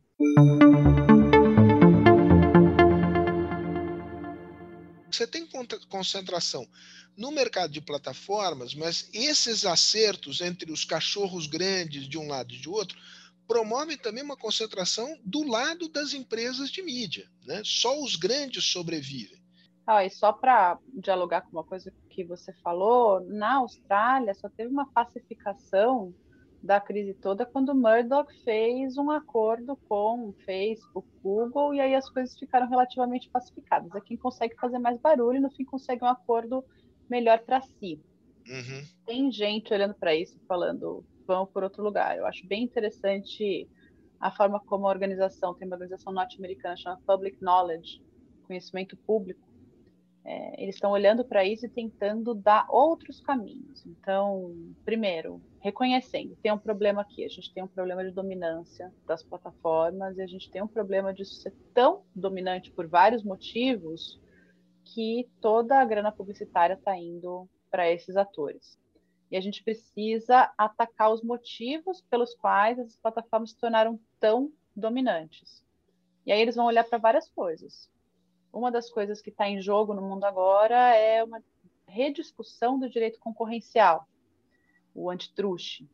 Você 5.11 5.27
tem 5.27 5.47
concentração 5.89 6.67
no 7.15 7.31
mercado 7.31 7.71
de 7.71 7.81
plataformas, 7.81 8.73
mas 8.73 9.09
esses 9.13 9.63
acertos 9.65 10.41
entre 10.41 10.71
os 10.71 10.83
cachorros 10.83 11.45
grandes 11.45 12.07
de 12.07 12.17
um 12.17 12.27
lado 12.27 12.53
e 12.53 12.57
de 12.57 12.67
outro 12.67 12.97
promovem 13.47 13.97
também 13.97 14.23
uma 14.23 14.37
concentração 14.37 15.15
do 15.23 15.43
lado 15.43 15.87
das 15.87 16.13
empresas 16.13 16.71
de 16.71 16.81
mídia. 16.81 17.29
Né? 17.45 17.61
Só 17.63 18.01
os 18.01 18.15
grandes 18.15 18.65
sobrevivem. 18.65 19.43
Ah, 19.85 20.03
e 20.03 20.09
só 20.09 20.31
para 20.31 20.79
dialogar 20.93 21.41
com 21.41 21.51
uma 21.51 21.63
coisa 21.63 21.93
que 22.09 22.23
você 22.23 22.53
falou, 22.63 23.19
na 23.27 23.57
Austrália 23.57 24.33
só 24.33 24.49
teve 24.49 24.71
uma 24.71 24.89
pacificação 24.89 26.15
da 26.63 26.79
crise 26.79 27.13
toda 27.13 27.45
quando 27.45 27.75
Murdoch 27.75 28.33
fez 28.45 28.97
um 28.97 29.11
acordo 29.11 29.75
com 29.89 30.29
o 30.29 30.33
Facebook, 30.45 31.05
Google, 31.21 31.75
e 31.75 31.81
aí 31.81 31.93
as 31.93 32.09
coisas 32.09 32.39
ficaram 32.39 32.69
relativamente 32.69 33.29
pacificadas. 33.29 33.93
É 33.93 33.99
quem 33.99 34.15
consegue 34.15 34.55
fazer 34.55 34.79
mais 34.79 34.97
barulho 34.97 35.41
no 35.41 35.51
fim 35.51 35.65
consegue 35.65 36.05
um 36.05 36.07
acordo 36.07 36.63
melhor 37.09 37.39
para 37.39 37.61
si. 37.61 37.99
Uhum. 38.47 38.81
Tem 39.05 39.29
gente 39.29 39.73
olhando 39.73 39.93
para 39.93 40.15
isso 40.15 40.39
falando, 40.47 41.05
vamos 41.27 41.49
por 41.51 41.63
outro 41.63 41.83
lugar. 41.83 42.17
Eu 42.17 42.25
acho 42.25 42.47
bem 42.47 42.63
interessante 42.63 43.67
a 44.17 44.31
forma 44.31 44.57
como 44.61 44.87
a 44.87 44.89
organização, 44.89 45.53
tem 45.53 45.67
uma 45.67 45.75
organização 45.75 46.13
norte-americana 46.13 46.77
chamada 46.77 47.01
Public 47.05 47.37
Knowledge, 47.41 48.01
conhecimento 48.47 48.95
público, 48.95 49.45
é, 50.25 50.63
eles 50.63 50.75
estão 50.75 50.91
olhando 50.91 51.25
para 51.25 51.43
isso 51.43 51.65
e 51.65 51.69
tentando 51.69 52.33
dar 52.33 52.65
outros 52.69 53.19
caminhos. 53.19 53.85
Então, 53.85 54.55
primeiro, 54.85 55.41
reconhecendo, 55.59 56.37
tem 56.41 56.51
um 56.51 56.57
problema 56.57 57.01
aqui, 57.01 57.25
a 57.25 57.27
gente 57.29 57.53
tem 57.53 57.63
um 57.63 57.67
problema 57.67 58.05
de 58.05 58.11
dominância 58.11 58.93
das 59.05 59.21
plataformas 59.21 60.17
e 60.17 60.21
a 60.21 60.27
gente 60.27 60.49
tem 60.49 60.61
um 60.61 60.67
problema 60.67 61.13
de 61.13 61.25
ser 61.25 61.53
tão 61.73 62.03
dominante 62.15 62.71
por 62.71 62.87
vários 62.87 63.23
motivos 63.23 64.21
que 64.85 65.29
toda 65.41 65.79
a 65.79 65.85
grana 65.85 66.11
publicitária 66.11 66.75
está 66.75 66.97
indo 66.97 67.47
para 67.69 67.89
esses 67.91 68.15
atores. 68.15 68.79
E 69.29 69.35
a 69.35 69.41
gente 69.41 69.63
precisa 69.63 70.53
atacar 70.57 71.11
os 71.11 71.21
motivos 71.21 72.01
pelos 72.09 72.33
quais 72.35 72.79
essas 72.79 72.95
plataformas 72.95 73.49
se 73.49 73.57
tornaram 73.57 73.99
tão 74.19 74.51
dominantes. 74.75 75.63
E 76.25 76.31
aí 76.31 76.39
eles 76.39 76.55
vão 76.55 76.65
olhar 76.65 76.83
para 76.83 76.97
várias 76.97 77.27
coisas 77.29 77.91
uma 78.53 78.71
das 78.71 78.89
coisas 78.89 79.21
que 79.21 79.31
está 79.31 79.49
em 79.49 79.59
jogo 79.59 79.93
no 79.93 80.01
mundo 80.01 80.23
agora 80.23 80.95
é 80.95 81.23
uma 81.23 81.43
rediscussão 81.87 82.79
do 82.79 82.89
direito 82.89 83.19
concorrencial, 83.19 84.07
o 84.93 85.09
antitruste, 85.09 85.89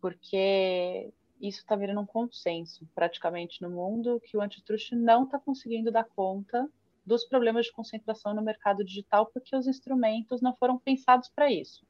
porque 0.00 1.12
isso 1.40 1.60
está 1.60 1.76
virando 1.76 2.00
um 2.00 2.06
consenso 2.06 2.88
praticamente 2.94 3.60
no 3.60 3.70
mundo 3.70 4.20
que 4.24 4.36
o 4.36 4.40
antitruste 4.40 4.96
não 4.96 5.24
está 5.24 5.38
conseguindo 5.38 5.92
dar 5.92 6.04
conta 6.04 6.68
dos 7.04 7.24
problemas 7.24 7.66
de 7.66 7.72
concentração 7.72 8.34
no 8.34 8.42
mercado 8.42 8.82
digital 8.82 9.26
porque 9.26 9.54
os 9.54 9.66
instrumentos 9.66 10.40
não 10.40 10.56
foram 10.56 10.78
pensados 10.78 11.28
para 11.28 11.52
isso. 11.52 11.86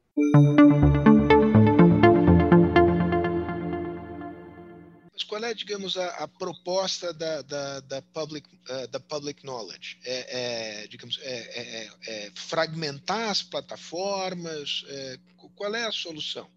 Qual 5.23 5.43
é, 5.43 5.53
digamos, 5.53 5.97
a, 5.97 6.09
a 6.23 6.27
proposta 6.27 7.13
da, 7.13 7.41
da, 7.41 7.79
da, 7.81 8.01
public, 8.01 8.47
uh, 8.69 8.87
da 8.89 8.99
public 8.99 9.43
knowledge? 9.43 9.99
É, 10.05 10.83
é 10.83 10.87
digamos, 10.87 11.19
é, 11.21 11.31
é, 11.31 11.83
é, 11.83 12.25
é 12.27 12.31
fragmentar 12.35 13.29
as 13.29 13.41
plataformas? 13.41 14.85
qual 15.55 15.73
é 15.73 15.85
a 15.85 15.91
solução? 15.91 16.47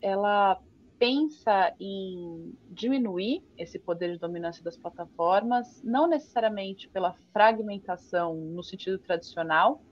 Ela 0.00 0.60
pensa 0.98 1.74
em 1.80 2.56
diminuir 2.70 3.42
esse 3.58 3.78
poder 3.78 4.12
de 4.12 4.18
dominância 4.18 4.62
das 4.62 4.76
plataformas, 4.76 5.82
não 5.82 6.06
necessariamente 6.06 6.88
pela 6.88 7.14
fragmentação 7.32 8.34
no 8.34 8.62
sentido 8.62 8.98
tradicional, 8.98 9.82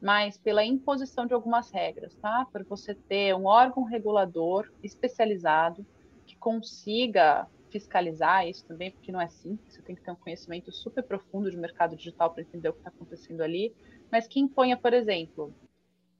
mas 0.00 0.36
pela 0.36 0.64
imposição 0.64 1.26
de 1.26 1.34
algumas 1.34 1.70
regras, 1.70 2.14
tá? 2.16 2.46
Por 2.52 2.64
você 2.64 2.94
ter 2.94 3.34
um 3.34 3.46
órgão 3.46 3.84
regulador 3.84 4.70
especializado 4.82 5.84
que 6.26 6.36
consiga 6.36 7.46
fiscalizar 7.74 8.46
isso 8.46 8.64
também, 8.64 8.92
porque 8.92 9.10
não 9.10 9.20
é 9.20 9.26
simples, 9.26 9.74
você 9.74 9.82
tem 9.82 9.96
que 9.96 10.02
ter 10.02 10.12
um 10.12 10.16
conhecimento 10.16 10.70
super 10.70 11.02
profundo 11.02 11.50
de 11.50 11.56
mercado 11.56 11.96
digital 11.96 12.32
para 12.32 12.42
entender 12.42 12.68
o 12.68 12.72
que 12.72 12.78
está 12.78 12.90
acontecendo 12.90 13.40
ali, 13.40 13.74
mas 14.12 14.28
que 14.28 14.38
imponha, 14.38 14.76
por 14.76 14.92
exemplo, 14.92 15.52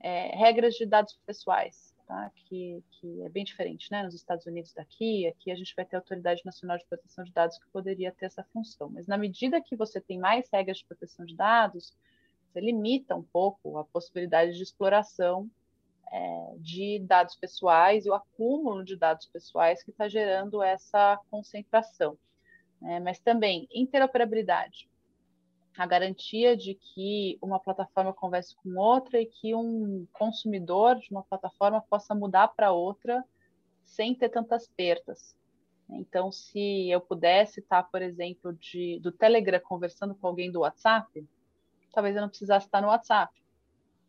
é, 0.00 0.36
regras 0.36 0.74
de 0.74 0.84
dados 0.84 1.16
pessoais, 1.24 1.94
tá? 2.08 2.28
que, 2.34 2.82
que 2.90 3.22
é 3.22 3.28
bem 3.28 3.44
diferente 3.44 3.88
né? 3.92 4.02
nos 4.02 4.16
Estados 4.16 4.46
Unidos 4.46 4.72
daqui, 4.74 5.28
aqui 5.28 5.52
a 5.52 5.54
gente 5.54 5.72
vai 5.76 5.84
ter 5.84 5.94
a 5.94 6.00
Autoridade 6.00 6.42
Nacional 6.44 6.76
de 6.76 6.86
Proteção 6.86 7.22
de 7.22 7.32
Dados 7.32 7.56
que 7.56 7.70
poderia 7.70 8.10
ter 8.10 8.26
essa 8.26 8.42
função, 8.52 8.90
mas 8.90 9.06
na 9.06 9.16
medida 9.16 9.62
que 9.62 9.76
você 9.76 10.00
tem 10.00 10.18
mais 10.18 10.48
regras 10.52 10.78
de 10.78 10.84
proteção 10.86 11.24
de 11.24 11.36
dados, 11.36 11.96
você 12.48 12.60
limita 12.60 13.14
um 13.14 13.22
pouco 13.22 13.78
a 13.78 13.84
possibilidade 13.84 14.56
de 14.56 14.62
exploração 14.64 15.48
é, 16.10 16.54
de 16.58 17.00
dados 17.00 17.36
pessoais 17.36 18.06
e 18.06 18.10
o 18.10 18.14
acúmulo 18.14 18.84
de 18.84 18.96
dados 18.96 19.26
pessoais 19.26 19.82
que 19.82 19.90
está 19.90 20.08
gerando 20.08 20.62
essa 20.62 21.20
concentração. 21.30 22.16
É, 22.82 23.00
mas 23.00 23.18
também 23.18 23.66
interoperabilidade, 23.72 24.88
a 25.76 25.86
garantia 25.86 26.56
de 26.56 26.74
que 26.74 27.38
uma 27.40 27.58
plataforma 27.58 28.12
converse 28.12 28.54
com 28.56 28.76
outra 28.76 29.20
e 29.20 29.26
que 29.26 29.54
um 29.54 30.06
consumidor 30.12 30.96
de 30.96 31.10
uma 31.10 31.22
plataforma 31.22 31.80
possa 31.80 32.14
mudar 32.14 32.48
para 32.48 32.72
outra 32.72 33.24
sem 33.82 34.14
ter 34.14 34.28
tantas 34.28 34.68
perdas. 34.68 35.36
Então, 35.90 36.32
se 36.32 36.90
eu 36.90 37.00
pudesse 37.00 37.60
estar, 37.60 37.82
por 37.84 38.00
exemplo, 38.00 38.52
de, 38.54 38.98
do 39.00 39.12
Telegram 39.12 39.60
conversando 39.60 40.14
com 40.14 40.26
alguém 40.26 40.50
do 40.50 40.60
WhatsApp, 40.60 41.26
talvez 41.92 42.16
eu 42.16 42.22
não 42.22 42.28
precisasse 42.28 42.66
estar 42.66 42.80
no 42.80 42.88
WhatsApp. 42.88 43.32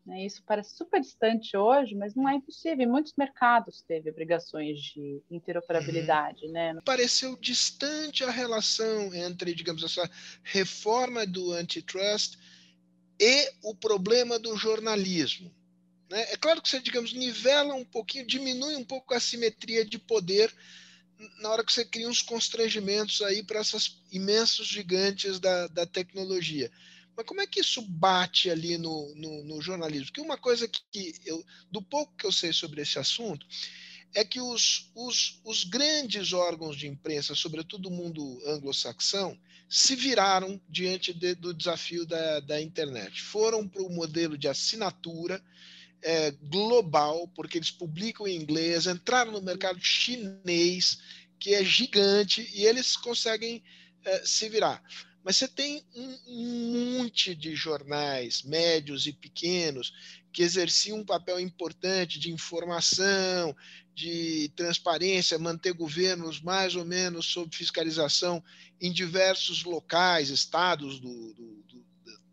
Né? 0.06 0.24
Isso 0.24 0.42
parece 0.46 0.76
super 0.76 1.00
distante 1.00 1.56
hoje, 1.56 1.94
mas 1.94 2.14
não 2.14 2.28
é 2.28 2.34
impossível. 2.34 2.86
Em 2.86 2.88
muitos 2.88 3.12
mercados 3.18 3.82
teve 3.82 4.08
obrigações 4.08 4.78
de 4.78 5.20
interoperabilidade. 5.30 6.46
Uhum. 6.46 6.52
Né? 6.52 6.78
Pareceu 6.84 7.36
distante 7.36 8.22
a 8.22 8.30
relação 8.30 9.12
entre, 9.12 9.52
digamos, 9.54 9.82
essa 9.82 10.08
reforma 10.44 11.26
do 11.26 11.52
antitrust 11.52 12.38
e 13.18 13.50
o 13.62 13.74
problema 13.74 14.38
do 14.38 14.56
jornalismo. 14.56 15.52
Né? 16.08 16.32
É 16.32 16.36
claro 16.36 16.62
que 16.62 16.68
você, 16.68 16.78
digamos, 16.78 17.12
nivela 17.12 17.74
um 17.74 17.84
pouquinho, 17.84 18.26
diminui 18.26 18.76
um 18.76 18.84
pouco 18.84 19.12
a 19.12 19.18
simetria 19.18 19.84
de 19.84 19.98
poder 19.98 20.54
na 21.40 21.50
hora 21.50 21.64
que 21.64 21.72
você 21.72 21.84
cria 21.84 22.08
uns 22.08 22.22
constrangimentos 22.22 23.22
aí 23.22 23.42
para 23.42 23.60
esses 23.60 24.02
imensos 24.12 24.66
gigantes 24.66 25.40
da, 25.40 25.66
da 25.68 25.86
tecnologia. 25.86 26.70
Mas 27.16 27.26
como 27.26 27.40
é 27.40 27.46
que 27.46 27.60
isso 27.60 27.80
bate 27.80 28.50
ali 28.50 28.76
no, 28.76 29.14
no, 29.14 29.44
no 29.44 29.62
jornalismo? 29.62 30.06
Porque 30.06 30.20
uma 30.20 30.36
coisa 30.36 30.68
que 30.68 31.14
eu, 31.24 31.42
do 31.70 31.80
pouco 31.80 32.14
que 32.16 32.26
eu 32.26 32.32
sei 32.32 32.52
sobre 32.52 32.82
esse 32.82 32.98
assunto, 32.98 33.46
é 34.14 34.24
que 34.24 34.40
os, 34.40 34.90
os, 34.94 35.40
os 35.44 35.64
grandes 35.64 36.32
órgãos 36.32 36.76
de 36.76 36.86
imprensa, 36.86 37.34
sobretudo 37.34 37.88
o 37.88 37.92
mundo 37.92 38.42
anglo-saxão, 38.46 39.38
se 39.68 39.96
viraram 39.96 40.60
diante 40.68 41.12
de, 41.12 41.34
do 41.34 41.52
desafio 41.52 42.06
da, 42.06 42.40
da 42.40 42.60
internet. 42.60 43.20
Foram 43.20 43.66
para 43.66 43.82
o 43.82 43.90
modelo 43.90 44.38
de 44.38 44.48
assinatura 44.48 45.42
é, 46.02 46.30
global, 46.30 47.28
porque 47.28 47.58
eles 47.58 47.70
publicam 47.70 48.26
em 48.26 48.36
inglês, 48.36 48.86
entraram 48.86 49.32
no 49.32 49.42
mercado 49.42 49.80
chinês, 49.80 50.98
que 51.38 51.54
é 51.54 51.64
gigante, 51.64 52.48
e 52.54 52.64
eles 52.64 52.96
conseguem 52.96 53.62
é, 54.04 54.24
se 54.24 54.48
virar. 54.48 54.82
Mas 55.26 55.38
você 55.38 55.48
tem 55.48 55.84
um 55.92 56.98
monte 56.98 57.34
de 57.34 57.56
jornais, 57.56 58.44
médios 58.44 59.08
e 59.08 59.12
pequenos, 59.12 59.92
que 60.32 60.40
exerciam 60.40 60.98
um 60.98 61.04
papel 61.04 61.40
importante 61.40 62.20
de 62.20 62.30
informação, 62.30 63.52
de 63.92 64.52
transparência, 64.54 65.36
manter 65.36 65.72
governos 65.72 66.40
mais 66.40 66.76
ou 66.76 66.84
menos 66.84 67.26
sob 67.26 67.56
fiscalização 67.56 68.40
em 68.80 68.92
diversos 68.92 69.64
locais, 69.64 70.30
estados 70.30 71.00
do, 71.00 71.34
do, 71.34 71.62
do, 71.64 71.84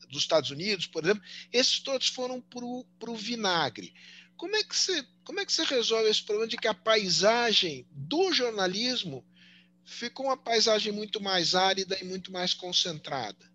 dos 0.10 0.22
Estados 0.22 0.52
Unidos, 0.52 0.86
por 0.86 1.04
exemplo. 1.04 1.24
Esses 1.52 1.80
todos 1.80 2.10
foram 2.10 2.40
para 2.40 2.64
o 3.10 3.16
vinagre. 3.16 3.92
Como 4.38 4.56
é, 4.56 4.64
que 4.64 4.76
você, 4.76 5.04
como 5.24 5.40
é 5.40 5.46
que 5.48 5.52
você 5.52 5.64
resolve 5.64 6.12
esse 6.12 6.22
problema 6.22 6.48
de 6.48 6.58
que 6.58 6.68
a 6.68 6.76
paisagem 6.76 7.88
do 7.90 8.32
jornalismo 8.32 9.26
ficou 9.86 10.28
uma 10.28 10.38
paisagem 10.38 10.92
muito 10.92 11.22
mais 11.22 11.56
árida 11.56 11.98
e 12.02 12.06
muito 12.06 12.32
mais 12.32 12.54
concentrada. 12.54 13.52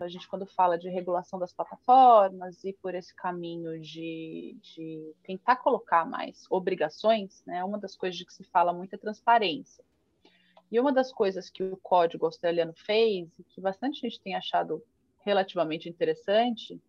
A 0.00 0.08
gente, 0.08 0.26
quando 0.26 0.46
fala 0.46 0.76
de 0.76 0.88
regulação 0.88 1.38
das 1.38 1.52
plataformas 1.52 2.64
e 2.64 2.72
por 2.72 2.94
esse 2.94 3.14
caminho 3.14 3.80
de, 3.80 4.56
de 4.60 5.14
tentar 5.22 5.56
colocar 5.56 6.04
mais 6.04 6.44
obrigações, 6.50 7.42
né, 7.46 7.62
uma 7.62 7.78
das 7.78 7.94
coisas 7.94 8.18
de 8.18 8.26
que 8.26 8.34
se 8.34 8.42
fala 8.44 8.72
muito 8.72 8.94
é 8.94 8.98
transparência. 8.98 9.84
E 10.72 10.80
uma 10.80 10.92
das 10.92 11.12
coisas 11.12 11.48
que 11.48 11.62
o 11.62 11.76
código 11.76 12.26
australiano 12.26 12.72
fez, 12.74 13.28
e 13.38 13.44
que 13.44 13.60
bastante 13.60 14.00
gente 14.00 14.20
tem 14.20 14.34
achado 14.34 14.82
relativamente 15.20 15.88
interessante, 15.88 16.80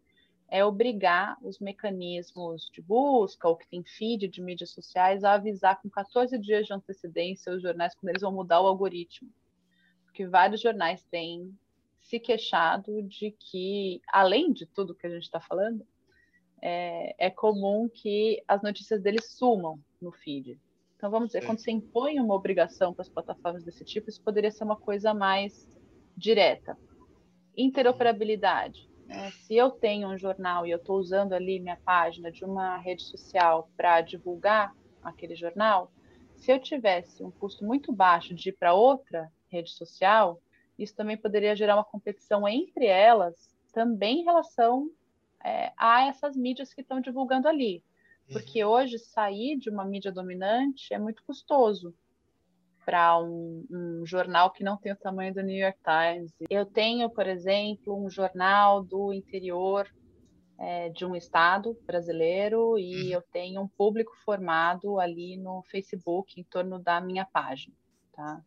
é 0.49 0.63
obrigar 0.63 1.37
os 1.41 1.59
mecanismos 1.59 2.69
de 2.71 2.81
busca 2.81 3.47
ou 3.47 3.55
que 3.55 3.67
tem 3.67 3.83
feed 3.83 4.27
de 4.27 4.41
mídias 4.41 4.71
sociais 4.71 5.23
a 5.23 5.33
avisar 5.33 5.81
com 5.81 5.89
14 5.89 6.37
dias 6.37 6.67
de 6.67 6.73
antecedência 6.73 7.53
os 7.53 7.61
jornais 7.61 7.95
quando 7.95 8.09
eles 8.09 8.21
vão 8.21 8.31
mudar 8.31 8.61
o 8.61 8.67
algoritmo. 8.67 9.29
Porque 10.05 10.27
vários 10.27 10.61
jornais 10.61 11.03
têm 11.05 11.57
se 12.01 12.19
queixado 12.19 13.01
de 13.01 13.31
que, 13.31 14.01
além 14.11 14.53
de 14.53 14.65
tudo 14.65 14.93
que 14.93 15.07
a 15.07 15.09
gente 15.09 15.23
está 15.23 15.39
falando, 15.39 15.85
é, 16.61 17.27
é, 17.27 17.29
comum 17.29 17.89
que 17.89 18.41
as 18.47 18.61
notícias 18.61 19.01
deles 19.01 19.31
sumam 19.31 19.79
no 20.01 20.11
feed. 20.11 20.59
Então, 20.95 21.09
vamos 21.09 21.29
dizer, 21.29 21.43
é. 21.43 21.45
quando 21.45 21.59
você 21.59 21.71
impõe 21.71 22.19
uma 22.19 22.35
obrigação 22.35 22.93
para 22.93 23.01
as 23.01 23.09
plataformas 23.09 23.63
desse 23.63 23.83
tipo, 23.83 24.09
isso 24.09 24.21
poderia 24.21 24.51
ser 24.51 24.63
uma 24.63 24.77
coisa 24.77 25.13
mais 25.13 25.67
direta. 26.15 26.77
Interoperabilidade. 27.57 28.89
É, 29.13 29.29
se 29.29 29.55
eu 29.55 29.69
tenho 29.69 30.07
um 30.07 30.17
jornal 30.17 30.65
e 30.65 30.71
eu 30.71 30.77
estou 30.77 30.97
usando 30.97 31.33
ali 31.33 31.59
minha 31.59 31.77
página 31.77 32.31
de 32.31 32.43
uma 32.43 32.77
rede 32.77 33.03
social 33.03 33.69
para 33.77 34.01
divulgar 34.01 34.75
aquele 35.03 35.35
jornal, 35.35 35.91
se 36.35 36.51
eu 36.51 36.59
tivesse 36.59 37.23
um 37.23 37.29
custo 37.29 37.63
muito 37.63 37.93
baixo 37.93 38.33
de 38.33 38.49
ir 38.49 38.53
para 38.53 38.73
outra 38.73 39.31
rede 39.47 39.69
social, 39.69 40.41
isso 40.79 40.95
também 40.95 41.15
poderia 41.15 41.55
gerar 41.55 41.75
uma 41.75 41.83
competição 41.83 42.47
entre 42.47 42.87
elas, 42.87 43.55
também 43.71 44.21
em 44.21 44.23
relação 44.23 44.89
é, 45.43 45.71
a 45.77 46.07
essas 46.07 46.35
mídias 46.35 46.73
que 46.73 46.81
estão 46.81 46.99
divulgando 46.99 47.47
ali. 47.47 47.83
Porque 48.31 48.63
uhum. 48.63 48.71
hoje 48.71 48.97
sair 48.97 49.57
de 49.59 49.69
uma 49.69 49.85
mídia 49.85 50.11
dominante 50.11 50.91
é 50.91 50.97
muito 50.97 51.23
custoso 51.23 51.93
para 52.85 53.19
um, 53.19 53.65
um, 53.69 54.05
jornal 54.05 54.51
que 54.51 54.63
não 54.63 54.77
tem 54.77 54.91
o 54.91 54.97
tamanho 54.97 55.33
do 55.33 55.41
New 55.41 55.57
York 55.57 55.79
Times. 55.83 56.31
Eu 56.49 56.65
tenho, 56.65 57.09
por 57.09 57.27
exemplo, 57.27 57.95
um 57.95 58.09
jornal 58.09 58.83
do 58.83 59.13
interior 59.13 59.87
é, 60.59 60.89
de 60.89 61.05
um 61.05 61.15
estado 61.15 61.77
brasileiro 61.85 62.77
e 62.77 63.07
uhum. 63.07 63.11
eu 63.11 63.21
tenho 63.31 63.61
um 63.61 63.67
público 63.67 64.11
formado 64.23 64.99
ali 64.99 65.37
no 65.37 65.63
Facebook 65.63 66.39
em 66.39 66.43
torno 66.43 66.79
da 66.79 67.01
minha 67.01 67.25
página, 67.25 67.75
tá? 68.13 68.41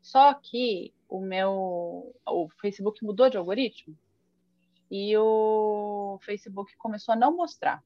Só 0.00 0.34
que 0.34 0.94
o 1.08 1.20
meu 1.20 2.14
o 2.26 2.48
Facebook 2.60 3.04
mudou 3.04 3.28
de 3.28 3.36
algoritmo 3.36 3.96
e 4.90 5.16
o 5.16 6.18
Facebook 6.22 6.76
começou 6.76 7.12
a 7.12 7.16
não 7.16 7.34
mostrar 7.34 7.82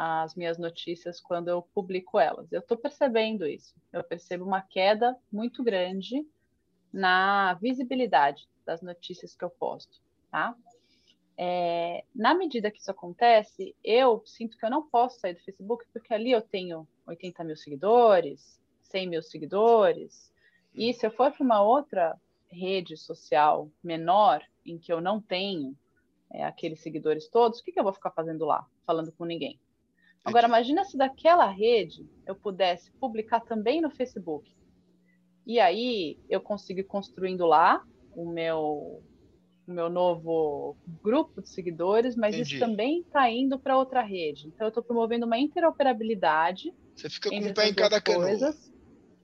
as 0.00 0.36
minhas 0.36 0.56
notícias 0.56 1.20
quando 1.20 1.48
eu 1.48 1.60
publico 1.60 2.20
elas. 2.20 2.52
Eu 2.52 2.60
estou 2.60 2.76
percebendo 2.78 3.44
isso. 3.44 3.74
Eu 3.92 4.04
percebo 4.04 4.44
uma 4.44 4.62
queda 4.62 5.18
muito 5.30 5.64
grande 5.64 6.24
na 6.92 7.54
visibilidade 7.54 8.48
das 8.64 8.80
notícias 8.80 9.34
que 9.34 9.44
eu 9.44 9.50
posto, 9.50 10.00
tá? 10.30 10.54
É, 11.36 12.04
na 12.14 12.32
medida 12.32 12.70
que 12.70 12.78
isso 12.78 12.92
acontece, 12.92 13.74
eu 13.82 14.22
sinto 14.24 14.56
que 14.56 14.64
eu 14.64 14.70
não 14.70 14.88
posso 14.88 15.18
sair 15.18 15.34
do 15.34 15.42
Facebook, 15.42 15.84
porque 15.92 16.14
ali 16.14 16.30
eu 16.30 16.42
tenho 16.42 16.86
80 17.04 17.42
mil 17.42 17.56
seguidores, 17.56 18.60
100 18.82 19.08
mil 19.08 19.22
seguidores, 19.22 20.32
e 20.72 20.94
se 20.94 21.06
eu 21.06 21.10
for 21.10 21.32
para 21.32 21.44
uma 21.44 21.60
outra 21.60 22.16
rede 22.48 22.96
social 22.96 23.68
menor, 23.82 24.44
em 24.64 24.78
que 24.78 24.92
eu 24.92 25.00
não 25.00 25.20
tenho 25.20 25.76
é, 26.32 26.44
aqueles 26.44 26.80
seguidores 26.80 27.28
todos, 27.28 27.58
o 27.58 27.64
que, 27.64 27.72
que 27.72 27.80
eu 27.80 27.84
vou 27.84 27.92
ficar 27.92 28.12
fazendo 28.12 28.44
lá, 28.44 28.64
falando 28.86 29.10
com 29.10 29.24
ninguém? 29.24 29.58
Agora, 30.24 30.46
imagina 30.46 30.84
se 30.84 30.96
daquela 30.96 31.46
rede 31.46 32.06
eu 32.26 32.34
pudesse 32.34 32.90
publicar 32.92 33.40
também 33.40 33.80
no 33.80 33.90
Facebook. 33.90 34.54
E 35.46 35.58
aí 35.58 36.18
eu 36.28 36.40
consigo 36.40 36.80
ir 36.80 36.84
construindo 36.84 37.46
lá 37.46 37.82
o 38.14 38.30
meu, 38.30 39.02
o 39.66 39.72
meu 39.72 39.88
novo 39.88 40.76
grupo 41.02 41.40
de 41.40 41.48
seguidores, 41.48 42.14
mas 42.16 42.34
Entendi. 42.34 42.56
isso 42.56 42.64
também 42.64 43.00
está 43.00 43.30
indo 43.30 43.58
para 43.58 43.78
outra 43.78 44.02
rede. 44.02 44.48
Então, 44.48 44.66
eu 44.66 44.68
estou 44.68 44.82
promovendo 44.82 45.24
uma 45.24 45.38
interoperabilidade. 45.38 46.74
Você 46.94 47.08
fica 47.08 47.30
com 47.30 47.36
um 47.36 47.54
pé 47.54 47.68
em 47.68 47.74
cada 47.74 48.00
coisas. 48.00 48.56
canoa. 48.56 48.78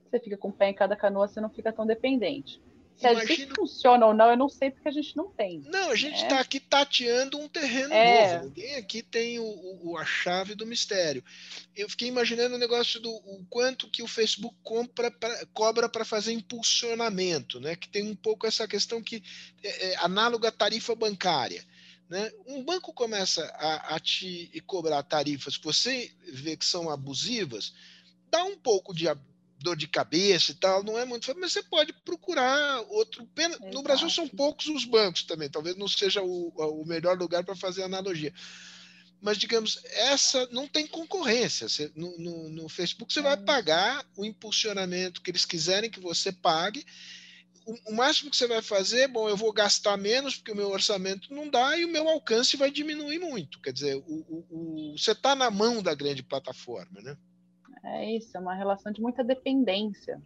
Você 0.09 0.19
fica 0.19 0.37
com 0.37 0.47
um 0.47 0.51
pé 0.51 0.69
em 0.69 0.73
cada 0.73 0.95
canoa, 0.95 1.27
você 1.27 1.39
não 1.39 1.49
fica 1.49 1.71
tão 1.71 1.85
dependente. 1.85 2.59
Se 2.95 3.11
Imagina... 3.11 3.23
a 3.23 3.35
gente 3.35 3.55
funciona 3.55 4.05
ou 4.05 4.13
não, 4.13 4.29
eu 4.29 4.37
não 4.37 4.47
sei 4.47 4.71
porque 4.71 4.87
a 4.87 4.91
gente 4.91 5.17
não 5.17 5.29
tem. 5.29 5.61
Não, 5.65 5.91
a 5.91 5.95
gente 5.95 6.15
está 6.15 6.35
né? 6.35 6.41
aqui 6.41 6.61
tateando 6.61 7.37
um 7.37 7.47
terreno 7.47 7.93
é. 7.93 8.35
novo. 8.35 8.45
Ninguém 8.45 8.75
aqui 8.75 9.03
tem 9.03 9.37
o, 9.37 9.79
o, 9.83 9.97
a 9.97 10.05
chave 10.05 10.55
do 10.55 10.65
mistério. 10.65 11.23
Eu 11.75 11.89
fiquei 11.89 12.07
imaginando 12.07 12.55
o 12.55 12.59
negócio 12.59 13.01
do 13.01 13.11
o 13.11 13.45
quanto 13.49 13.89
que 13.89 14.01
o 14.01 14.07
Facebook 14.07 14.55
compra 14.63 15.11
pra, 15.11 15.45
cobra 15.47 15.89
para 15.89 16.05
fazer 16.05 16.31
impulsionamento, 16.31 17.59
né? 17.59 17.75
Que 17.75 17.89
tem 17.89 18.03
um 18.03 18.15
pouco 18.15 18.47
essa 18.47 18.65
questão 18.65 19.03
que 19.03 19.21
é, 19.61 19.91
é 19.91 19.95
análoga 19.97 20.47
à 20.47 20.51
tarifa 20.51 20.95
bancária. 20.95 21.65
Né? 22.09 22.31
Um 22.47 22.63
banco 22.63 22.93
começa 22.93 23.43
a, 23.55 23.95
a 23.95 23.99
te 23.99 24.51
cobrar 24.65 25.03
tarifas 25.03 25.57
que 25.57 25.65
você 25.65 26.11
vê 26.31 26.55
que 26.55 26.65
são 26.65 26.89
abusivas, 26.89 27.73
dá 28.29 28.43
um 28.43 28.55
pouco 28.55 28.93
de 28.93 29.07
dor 29.59 29.75
de 29.75 29.87
cabeça 29.87 30.51
e 30.51 30.55
tal, 30.55 30.83
não 30.83 30.97
é 30.97 31.05
muito 31.05 31.33
mas 31.39 31.53
você 31.53 31.63
pode 31.63 31.93
procurar 32.03 32.81
outro. 32.89 33.27
No 33.71 33.81
Brasil 33.81 34.09
são 34.09 34.27
poucos 34.27 34.67
os 34.67 34.85
bancos 34.85 35.23
também, 35.23 35.49
talvez 35.49 35.75
não 35.75 35.87
seja 35.87 36.21
o, 36.21 36.49
o 36.49 36.85
melhor 36.85 37.17
lugar 37.17 37.43
para 37.43 37.55
fazer 37.55 37.83
analogia. 37.83 38.33
Mas, 39.21 39.37
digamos, 39.37 39.79
essa 39.85 40.47
não 40.51 40.67
tem 40.67 40.85
concorrência. 40.85 41.67
Você, 41.67 41.91
no, 41.95 42.15
no, 42.17 42.49
no, 42.49 42.69
Facebook 42.69 43.11
você 43.11 43.21
vai 43.21 43.33
é. 43.33 43.37
pagar 43.37 44.05
o 44.15 44.23
impulsionamento 44.23 45.21
que 45.21 45.31
eles 45.31 45.45
quiserem 45.45 45.89
que 45.89 45.99
você 45.99 46.31
pague. 46.31 46.85
O, 47.65 47.91
o 47.91 47.95
máximo 47.95 48.29
que 48.29 48.37
você 48.37 48.45
vai 48.45 48.61
fazer, 48.61 49.07
bom, 49.07 49.27
eu 49.27 49.35
vou 49.35 49.51
gastar 49.51 49.97
menos 49.97 50.35
porque 50.35 50.51
o 50.51 50.55
meu 50.55 50.69
orçamento 50.69 51.33
não 51.33 51.49
dá 51.49 51.75
e 51.75 51.85
o 51.85 51.91
meu 51.91 52.07
alcance 52.07 52.55
vai 52.55 52.69
diminuir 52.69 53.17
muito. 53.17 53.59
Quer 53.61 53.73
dizer, 53.73 53.95
o, 53.95 54.01
o, 54.05 54.91
o 54.91 54.97
você 54.97 55.13
está 55.13 55.33
na 55.33 55.49
mão 55.49 55.81
da 55.81 55.95
grande 55.95 56.21
plataforma, 56.21 57.01
né? 57.01 57.17
É 57.85 58.15
isso, 58.15 58.35
é 58.35 58.39
uma 58.39 58.55
relação 58.55 58.91
de 58.91 59.01
muita 59.01 59.23
dependência. 59.23 60.21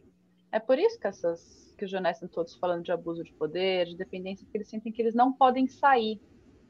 É 0.52 0.60
por 0.60 0.80
isso 0.80 1.00
que 1.00 1.08
essas 1.08 1.70
que 1.78 1.86
os 1.86 1.92
jornais 1.92 2.18
estão 2.18 2.28
todos 2.28 2.56
falando 2.56 2.84
de 2.84 2.92
abuso 2.92 3.24
de 3.24 3.32
poder, 3.34 3.86
de 3.86 3.96
dependência, 3.96 4.46
porque 4.46 4.58
eles 4.58 4.70
sentem 4.70 4.92
que 4.92 5.02
eles 5.02 5.16
não 5.16 5.32
podem 5.32 5.66
sair 5.68 6.20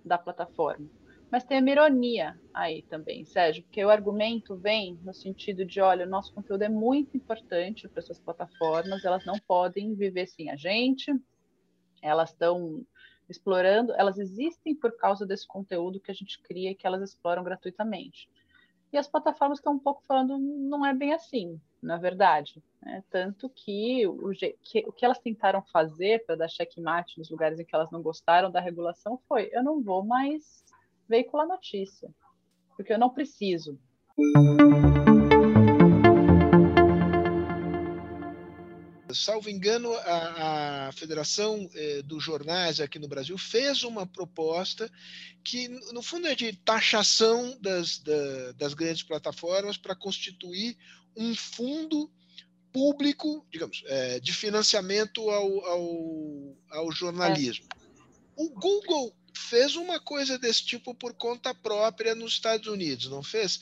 da 0.05 0.17
plataforma. 0.19 0.87
Mas 1.31 1.43
tem 1.43 1.59
uma 1.59 1.69
ironia 1.69 2.39
aí 2.53 2.83
também, 2.83 3.25
Sérgio, 3.25 3.63
porque 3.63 3.83
o 3.83 3.89
argumento 3.89 4.55
vem 4.55 4.99
no 5.03 5.13
sentido 5.13 5.65
de, 5.65 5.79
olha, 5.81 6.05
o 6.05 6.09
nosso 6.09 6.33
conteúdo 6.33 6.63
é 6.63 6.69
muito 6.69 7.17
importante 7.17 7.87
para 7.87 7.99
essas 7.99 8.19
plataformas, 8.19 9.03
elas 9.05 9.25
não 9.25 9.37
podem 9.47 9.93
viver 9.95 10.27
sem 10.27 10.49
a 10.49 10.55
gente, 10.55 11.11
elas 12.01 12.29
estão 12.31 12.83
explorando, 13.27 13.93
elas 13.93 14.17
existem 14.17 14.75
por 14.75 14.95
causa 14.97 15.25
desse 15.25 15.47
conteúdo 15.47 15.99
que 15.99 16.09
a 16.09 16.15
gente 16.15 16.41
cria 16.41 16.71
e 16.71 16.75
que 16.75 16.87
elas 16.87 17.01
exploram 17.01 17.43
gratuitamente. 17.43 18.27
E 18.91 18.97
as 18.97 19.07
plataformas 19.07 19.59
estão 19.59 19.73
um 19.73 19.79
pouco 19.79 20.03
falando, 20.07 20.37
não 20.37 20.85
é 20.85 20.93
bem 20.93 21.13
assim, 21.13 21.59
na 21.81 21.97
verdade. 21.97 22.61
Né? 22.81 23.03
Tanto 23.09 23.49
que 23.49 24.07
o, 24.07 24.31
que 24.61 24.85
o 24.87 24.91
que 24.91 25.05
elas 25.05 25.19
tentaram 25.19 25.61
fazer 25.61 26.25
para 26.25 26.35
dar 26.35 26.47
checkmate 26.47 27.17
nos 27.17 27.29
lugares 27.29 27.59
em 27.59 27.65
que 27.65 27.75
elas 27.75 27.91
não 27.91 28.01
gostaram 28.01 28.49
da 28.49 28.59
regulação 28.59 29.19
foi: 29.27 29.49
eu 29.51 29.63
não 29.63 29.81
vou 29.81 30.03
mais 30.03 30.63
veicular 31.07 31.47
notícia, 31.47 32.09
porque 32.75 32.93
eu 32.93 32.99
não 32.99 33.09
preciso. 33.09 33.77
Salvo 39.13 39.49
engano, 39.49 39.93
a, 39.93 40.87
a 40.87 40.91
Federação 40.91 41.69
eh, 41.73 42.01
dos 42.03 42.23
Jornais 42.23 42.79
aqui 42.79 42.99
no 42.99 43.07
Brasil 43.07 43.37
fez 43.37 43.83
uma 43.83 44.05
proposta 44.05 44.91
que, 45.43 45.67
no 45.67 46.01
fundo, 46.01 46.27
é 46.27 46.35
de 46.35 46.53
taxação 46.53 47.57
das, 47.59 47.99
da, 47.99 48.51
das 48.53 48.73
grandes 48.73 49.03
plataformas 49.03 49.77
para 49.77 49.95
constituir 49.95 50.77
um 51.15 51.35
fundo 51.35 52.11
público, 52.71 53.45
digamos, 53.51 53.83
eh, 53.87 54.19
de 54.19 54.31
financiamento 54.31 55.29
ao, 55.29 55.65
ao, 55.65 56.57
ao 56.69 56.91
jornalismo. 56.91 57.67
É. 57.71 57.79
O 58.35 58.49
Google 58.51 59.15
fez 59.33 59.75
uma 59.75 59.99
coisa 59.99 60.37
desse 60.37 60.65
tipo 60.65 60.93
por 60.93 61.13
conta 61.13 61.53
própria 61.53 62.13
nos 62.13 62.33
Estados 62.33 62.67
Unidos, 62.67 63.07
não 63.09 63.23
fez? 63.23 63.59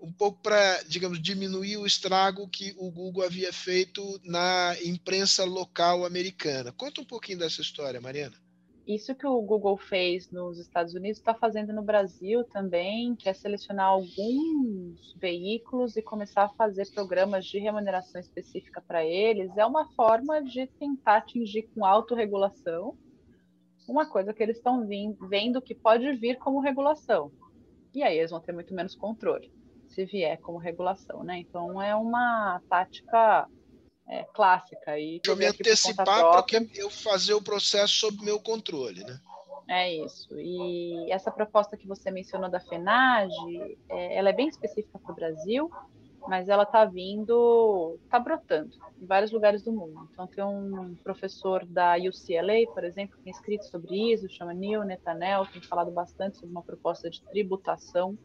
Um 0.00 0.12
pouco 0.12 0.40
para, 0.40 0.82
digamos, 0.84 1.20
diminuir 1.20 1.76
o 1.76 1.86
estrago 1.86 2.48
que 2.48 2.74
o 2.78 2.90
Google 2.90 3.24
havia 3.24 3.52
feito 3.52 4.02
na 4.24 4.74
imprensa 4.84 5.44
local 5.44 6.04
americana. 6.04 6.72
Conta 6.72 7.00
um 7.00 7.04
pouquinho 7.04 7.38
dessa 7.38 7.60
história, 7.60 8.00
Mariana. 8.00 8.36
Isso 8.86 9.14
que 9.14 9.26
o 9.26 9.42
Google 9.42 9.76
fez 9.76 10.30
nos 10.30 10.58
Estados 10.58 10.94
Unidos 10.94 11.18
está 11.18 11.34
fazendo 11.34 11.74
no 11.74 11.82
Brasil 11.82 12.42
também, 12.44 13.14
que 13.16 13.28
é 13.28 13.34
selecionar 13.34 13.86
alguns 13.86 15.14
veículos 15.20 15.94
e 15.94 16.00
começar 16.00 16.44
a 16.44 16.48
fazer 16.48 16.90
programas 16.92 17.44
de 17.44 17.58
remuneração 17.58 18.18
específica 18.18 18.80
para 18.80 19.04
eles. 19.04 19.54
É 19.58 19.66
uma 19.66 19.92
forma 19.92 20.42
de 20.42 20.66
tentar 20.78 21.18
atingir 21.18 21.68
com 21.74 21.84
autorregulação 21.84 22.96
uma 23.86 24.06
coisa 24.06 24.34
que 24.34 24.42
eles 24.42 24.58
estão 24.58 24.86
vendo 24.86 25.62
que 25.62 25.74
pode 25.74 26.10
vir 26.12 26.38
como 26.38 26.60
regulação. 26.60 27.32
E 27.94 28.02
aí 28.02 28.18
eles 28.18 28.30
vão 28.30 28.40
ter 28.40 28.52
muito 28.52 28.74
menos 28.74 28.94
controle 28.94 29.50
se 29.88 30.04
vier 30.04 30.38
como 30.38 30.58
regulação, 30.58 31.22
né? 31.22 31.38
Então 31.38 31.80
é 31.80 31.94
uma 31.94 32.60
tática 32.68 33.48
é, 34.08 34.24
clássica. 34.34 34.98
E 34.98 35.20
eu 35.26 35.36
me 35.36 35.46
antecipar 35.46 36.04
para 36.04 36.44
eu 36.74 36.90
fazer 36.90 37.34
o 37.34 37.42
processo 37.42 37.94
sob 37.94 38.24
meu 38.24 38.40
controle, 38.40 39.04
né? 39.04 39.20
É 39.68 39.94
isso. 39.94 40.28
E 40.38 41.12
essa 41.12 41.30
proposta 41.30 41.76
que 41.76 41.86
você 41.86 42.10
mencionou 42.10 42.50
da 42.50 42.58
FENAGE, 42.58 43.78
é, 43.90 44.16
ela 44.16 44.30
é 44.30 44.32
bem 44.32 44.48
específica 44.48 44.98
para 44.98 45.12
o 45.12 45.14
Brasil, 45.14 45.70
mas 46.26 46.48
ela 46.48 46.62
está 46.62 46.86
vindo, 46.86 47.98
está 48.04 48.18
brotando 48.18 48.74
em 49.00 49.04
vários 49.04 49.30
lugares 49.30 49.62
do 49.62 49.72
mundo. 49.72 50.08
Então, 50.10 50.26
tem 50.26 50.42
um 50.42 50.94
professor 51.04 51.66
da 51.66 51.96
UCLA, 51.96 52.66
por 52.72 52.82
exemplo, 52.82 53.16
que 53.18 53.24
tem 53.24 53.30
escrito 53.30 53.64
sobre 53.66 54.12
isso, 54.12 54.28
chama 54.28 54.54
Neil 54.54 54.84
Netanel, 54.84 55.46
tem 55.46 55.60
falado 55.60 55.90
bastante 55.90 56.38
sobre 56.38 56.50
uma 56.50 56.62
proposta 56.62 57.10
de 57.10 57.22
tributação 57.24 58.18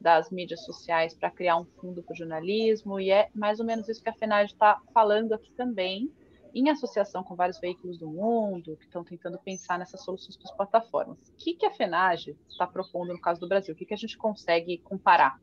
das 0.00 0.30
mídias 0.30 0.64
sociais 0.64 1.14
para 1.14 1.30
criar 1.30 1.56
um 1.56 1.64
fundo 1.64 2.02
para 2.02 2.12
o 2.12 2.16
jornalismo, 2.16 3.00
e 3.00 3.10
é 3.10 3.28
mais 3.34 3.60
ou 3.60 3.66
menos 3.66 3.88
isso 3.88 4.02
que 4.02 4.08
a 4.08 4.14
FENAGE 4.14 4.52
está 4.52 4.80
falando 4.92 5.32
aqui 5.32 5.52
também, 5.52 6.12
em 6.54 6.70
associação 6.70 7.22
com 7.22 7.34
vários 7.34 7.58
veículos 7.60 7.98
do 7.98 8.08
mundo 8.08 8.76
que 8.76 8.84
estão 8.84 9.04
tentando 9.04 9.38
pensar 9.38 9.78
nessas 9.78 10.02
soluções 10.02 10.36
para 10.36 10.50
as 10.50 10.56
plataformas. 10.56 11.18
O 11.28 11.36
que, 11.36 11.54
que 11.54 11.66
a 11.66 11.70
FENAGE 11.70 12.36
está 12.48 12.66
propondo 12.66 13.12
no 13.12 13.20
caso 13.20 13.40
do 13.40 13.48
Brasil? 13.48 13.74
O 13.74 13.76
que, 13.76 13.84
que 13.84 13.94
a 13.94 13.98
gente 13.98 14.16
consegue 14.16 14.78
comparar? 14.78 15.38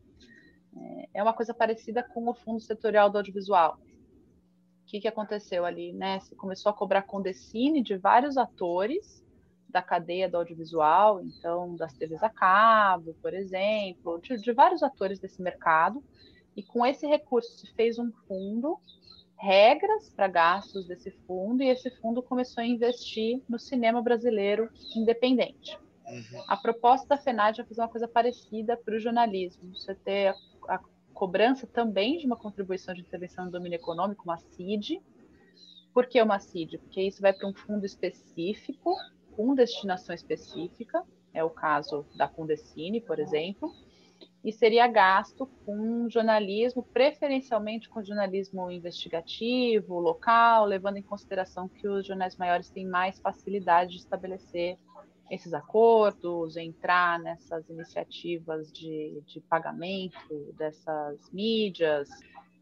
É 1.14 1.24
uma 1.24 1.34
coisa 1.34 1.54
parecida 1.54 2.04
com 2.04 2.28
o 2.28 2.34
Fundo 2.34 2.60
Setorial 2.60 3.10
do 3.10 3.18
Audiovisual. 3.18 3.80
O 4.82 4.86
que, 4.86 5.00
que 5.00 5.08
aconteceu 5.08 5.66
ali? 5.66 5.94
Né? 5.94 6.20
Você 6.20 6.36
começou 6.36 6.70
a 6.70 6.74
cobrar 6.74 7.04
condecine 7.04 7.82
de 7.82 7.98
vários 7.98 8.38
atores 8.38 9.25
da 9.76 9.82
cadeia 9.82 10.30
do 10.30 10.38
audiovisual, 10.38 11.22
então 11.22 11.76
das 11.76 11.94
TVs 11.94 12.24
a 12.24 12.30
cabo, 12.30 13.14
por 13.22 13.34
exemplo, 13.34 14.20
de, 14.22 14.38
de 14.38 14.54
vários 14.54 14.82
atores 14.82 15.20
desse 15.20 15.42
mercado, 15.42 16.02
e 16.56 16.64
com 16.64 16.86
esse 16.86 17.06
recurso 17.06 17.52
se 17.58 17.68
fez 17.74 18.00
um 18.00 18.10
fundo, 18.26 18.80
regras 19.38 20.10
para 20.10 20.30
gastos 20.30 20.88
desse 20.88 21.12
fundo, 21.28 21.62
e 21.62 21.68
esse 21.68 21.92
fundo 22.00 22.24
começou 22.24 22.62
a 22.62 22.66
investir 22.66 23.44
no 23.50 23.60
cinema 23.60 24.02
brasileiro 24.02 24.70
independente. 24.96 25.78
Uhum. 26.08 26.44
A 26.48 26.56
proposta 26.56 27.08
da 27.10 27.18
FENAD 27.18 27.60
é 27.60 27.66
fazer 27.66 27.82
uma 27.82 27.90
coisa 27.90 28.08
parecida 28.08 28.78
para 28.78 28.96
o 28.96 29.00
jornalismo, 29.00 29.76
você 29.76 29.94
ter 29.94 30.30
a 30.30 30.36
a 30.68 30.80
cobrança 31.14 31.68
também 31.68 32.18
de 32.18 32.26
uma 32.26 32.36
contribuição 32.36 32.94
de 32.94 33.02
intervenção 33.02 33.46
no 33.46 33.52
domínio 33.52 33.78
econômico, 33.78 34.24
uma 34.24 34.38
CID. 34.38 35.02
Por 35.94 36.08
que 36.08 36.22
uma 36.22 36.40
CID? 36.40 36.78
Porque 36.78 37.02
isso 37.02 37.22
vai 37.22 37.34
para 37.34 37.48
um 37.48 37.54
fundo 37.54 37.86
específico, 37.86 38.96
com 39.36 39.54
destinação 39.54 40.16
específica, 40.16 41.04
é 41.34 41.44
o 41.44 41.50
caso 41.50 42.06
da 42.16 42.28
Fundecine, 42.28 43.02
por 43.02 43.20
exemplo, 43.20 43.72
e 44.44 44.52
seria 44.52 44.88
gasto 44.88 45.48
com 45.66 46.08
jornalismo, 46.10 46.84
preferencialmente 46.84 47.90
com 47.90 48.04
jornalismo 48.04 48.70
investigativo, 48.70 50.00
local, 50.00 50.66
levando 50.66 50.98
em 50.98 51.02
consideração 51.02 51.68
que 51.68 51.88
os 51.88 52.06
jornais 52.06 52.38
maiores 52.38 52.70
têm 52.70 52.86
mais 52.86 53.20
facilidade 53.20 53.92
de 53.92 53.98
estabelecer 53.98 54.78
esses 55.32 55.54
acordos, 55.54 56.56
entrar 56.56 57.20
nessas 57.20 57.68
iniciativas 57.70 58.72
de, 58.72 59.20
de 59.26 59.42
pagamento 59.42 60.54
dessas 60.56 61.30
mídias. 61.32 62.08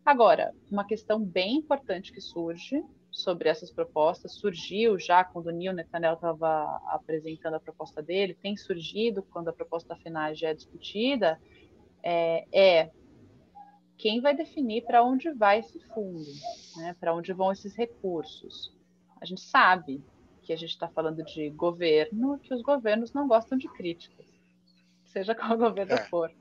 Agora, 0.06 0.54
uma 0.72 0.86
questão 0.86 1.22
bem 1.22 1.58
importante 1.58 2.14
que 2.14 2.22
surge 2.22 2.82
sobre 3.14 3.48
essas 3.48 3.72
propostas, 3.72 4.34
surgiu 4.34 4.98
já 4.98 5.24
quando 5.24 5.48
o 5.48 5.52
Neil 5.52 5.72
Netanel 5.72 6.16
estava 6.16 6.82
apresentando 6.88 7.54
a 7.54 7.60
proposta 7.60 8.02
dele, 8.02 8.34
tem 8.34 8.58
surgido 8.58 9.22
quando 9.22 9.50
a 9.50 9.54
proposta 9.54 9.90
da 9.90 9.96
FENAGE 9.96 10.48
é 10.48 10.54
discutida, 10.54 11.40
é, 12.02 12.46
é 12.52 12.92
quem 13.98 14.20
vai 14.20 14.36
definir 14.36 14.84
para 14.84 15.04
onde 15.04 15.32
vai 15.32 15.60
esse 15.60 15.80
fundo, 15.94 16.26
né, 16.78 16.96
para 17.00 17.14
onde 17.14 17.32
vão 17.32 17.52
esses 17.52 17.76
recursos. 17.76 18.76
A 19.22 19.26
gente 19.26 19.42
sabe 19.42 20.04
que 20.42 20.52
a 20.52 20.58
gente 20.58 20.72
está 20.72 20.90
falando 20.90 21.24
de 21.24 21.52
governo, 21.52 22.40
que 22.40 22.54
os 22.54 22.64
governos 22.64 23.14
não 23.14 23.28
gostam 23.28 23.58
de 23.58 23.70
críticas, 23.70 24.26
seja 25.06 25.36
qual 25.36 25.56
governo 25.56 25.94
é. 25.94 26.04
for. 26.06 26.34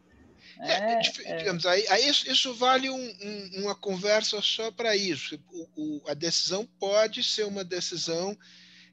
É, 0.61 0.72
é, 0.72 1.00
é, 1.24 1.37
digamos, 1.37 1.66
aí, 1.66 1.87
aí 1.88 2.09
isso, 2.09 2.31
isso, 2.31 2.55
vale 2.55 2.88
um, 2.88 2.94
um, 2.96 3.62
uma 3.62 3.74
conversa 3.74 4.40
só 4.40 4.70
para 4.70 4.94
isso. 4.94 5.38
O, 5.50 5.68
o, 5.76 6.02
a 6.09 6.14
decisão 6.14 6.66
pode 6.78 7.22
ser 7.24 7.44
uma 7.44 7.64
decisão 7.64 8.37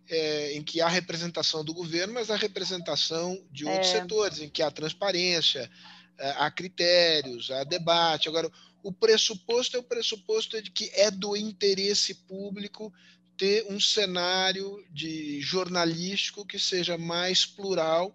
é, 0.10 0.54
em 0.54 0.64
que 0.64 0.82
há 0.82 0.88
representação 0.88 1.64
do 1.64 1.74
governo, 1.74 2.14
mas 2.14 2.32
há 2.32 2.36
representação 2.36 3.42
de 3.52 3.66
outros 3.66 3.90
é. 3.90 4.00
setores, 4.00 4.40
em 4.40 4.50
que 4.50 4.64
há 4.64 4.72
transparência, 4.72 5.70
é, 6.18 6.32
há 6.38 6.50
critérios, 6.50 7.52
há 7.52 7.64
debate. 7.64 8.28
Agora, 8.28 8.50
o 8.82 8.92
pressuposto 8.92 9.78
é 9.78 9.80
o 9.80 9.84
pressuposto 9.84 10.62
de 10.62 10.72
que 10.72 10.90
é 10.94 11.12
do 11.12 11.36
interesse 11.36 12.14
público 12.14 12.92
ter 13.38 13.66
um 13.70 13.80
cenário 13.80 14.84
de 14.92 15.40
jornalístico 15.42 16.46
que 16.46 16.60
seja 16.60 16.98
mais 16.98 17.46
plural. 17.46 18.14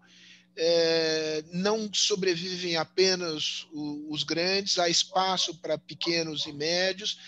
É, 0.56 1.44
não 1.52 1.92
sobrevivem 1.92 2.76
apenas 2.76 3.66
o, 3.72 4.12
os 4.12 4.22
grandes, 4.22 4.78
há 4.78 4.88
espaço 4.88 5.54
para 5.56 5.76
pequenos 5.76 6.46
e 6.46 6.52
médios, 6.52 7.18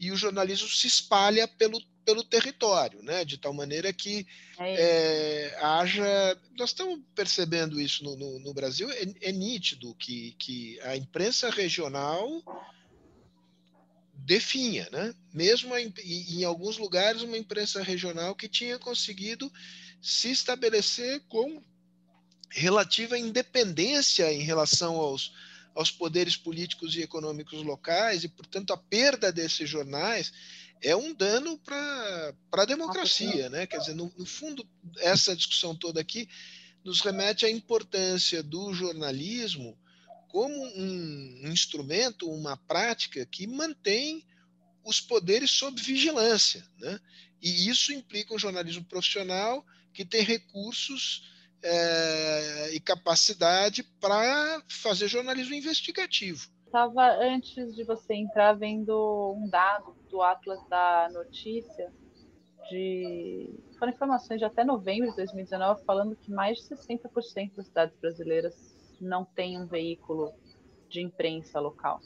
e 0.00 0.10
o 0.10 0.16
jornalismo 0.16 0.68
se 0.68 0.88
espalha 0.88 1.46
pelo, 1.46 1.80
pelo 2.04 2.24
território, 2.24 3.00
né? 3.02 3.24
de 3.24 3.38
tal 3.38 3.52
maneira 3.52 3.92
que 3.92 4.26
é, 4.58 5.52
é 5.54 5.58
haja. 5.64 6.40
Nós 6.58 6.70
estamos 6.70 7.00
percebendo 7.14 7.80
isso 7.80 8.02
no, 8.02 8.16
no, 8.16 8.38
no 8.40 8.52
Brasil, 8.52 8.90
é, 8.90 9.04
é, 9.20 9.32
nítido 9.32 9.94
que, 9.94 10.34
que 10.38 10.80
a 10.80 10.96
imprensa 10.96 11.50
regional 11.50 12.42
definha, 14.12 14.88
né? 14.90 15.14
mesmo 15.32 15.76
em, 15.76 15.92
em 16.04 16.44
alguns 16.44 16.78
lugares 16.78 17.22
uma 17.22 17.38
imprensa 17.38 17.82
regional 17.82 18.34
que 18.34 18.48
tinha 18.48 18.78
conseguido 18.78 19.52
se 20.00 20.30
estabelecer 20.30 21.20
com 21.28 21.62
relativa 22.52 23.18
independência 23.18 24.32
em 24.32 24.42
relação 24.42 24.96
aos, 24.96 25.32
aos 25.74 25.90
poderes 25.90 26.36
políticos 26.36 26.94
e 26.94 27.02
econômicos 27.02 27.62
locais, 27.62 28.24
e, 28.24 28.28
portanto, 28.28 28.72
a 28.72 28.76
perda 28.76 29.32
desses 29.32 29.68
jornais 29.68 30.32
é 30.82 30.94
um 30.94 31.14
dano 31.14 31.58
para 31.58 32.34
a 32.52 32.64
democracia. 32.64 33.48
Né? 33.48 33.66
Quer 33.66 33.78
dizer, 33.78 33.94
no, 33.94 34.12
no, 34.16 34.26
fundo, 34.26 34.66
essa 34.98 35.34
discussão 35.34 35.74
toda 35.74 36.00
aqui 36.00 36.28
nos 36.84 37.00
remete 37.00 37.46
à 37.46 37.50
importância 37.50 38.42
do 38.42 38.74
jornalismo 38.74 39.78
como 40.28 40.54
um 40.76 41.40
instrumento, 41.44 42.30
uma 42.30 42.56
prática 42.56 43.24
que 43.24 43.46
mantém 43.46 44.26
os 44.84 45.00
poderes 45.00 45.50
sob 45.50 45.80
vigilância. 45.80 46.66
Né? 46.78 46.98
E 47.40 47.68
isso 47.68 47.92
implica 47.92 48.34
um 48.34 48.38
jornalismo 48.38 48.84
profissional 48.84 49.64
que 49.92 50.04
tem 50.04 50.22
recursos 50.22 51.30
é, 51.62 52.74
e 52.74 52.80
capacidade 52.80 53.82
para 54.00 54.62
fazer 54.68 55.08
jornalismo 55.08 55.54
investigativo. 55.54 56.48
Estava 56.66 57.16
antes 57.18 57.74
de 57.74 57.84
você 57.84 58.14
entrar 58.14 58.54
vendo 58.54 59.36
um 59.36 59.48
dado 59.48 59.94
do 60.10 60.22
Atlas 60.22 60.60
da 60.68 61.08
Notícia 61.12 61.92
de 62.70 63.50
foram 63.78 63.92
informações 63.92 64.38
de 64.38 64.44
até 64.44 64.64
novembro 64.64 65.10
de 65.10 65.16
2019 65.16 65.84
falando 65.84 66.16
que 66.16 66.30
mais 66.30 66.58
de 66.58 66.64
60% 66.74 67.54
das 67.56 67.66
cidades 67.66 67.96
brasileiras 67.98 68.54
não 69.00 69.24
tem 69.24 69.60
um 69.60 69.66
veículo 69.66 70.32
de 70.88 71.00
imprensa 71.00 71.58
local. 71.58 72.00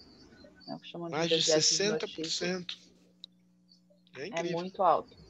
Né? 0.67 0.79
Mais 1.11 1.29
de, 1.29 1.39
de 1.39 1.45
60%. 1.45 2.77
É, 4.17 4.29
é 4.29 4.41
é 4.41 4.53
muito 4.53 4.83
alto. 4.83 5.26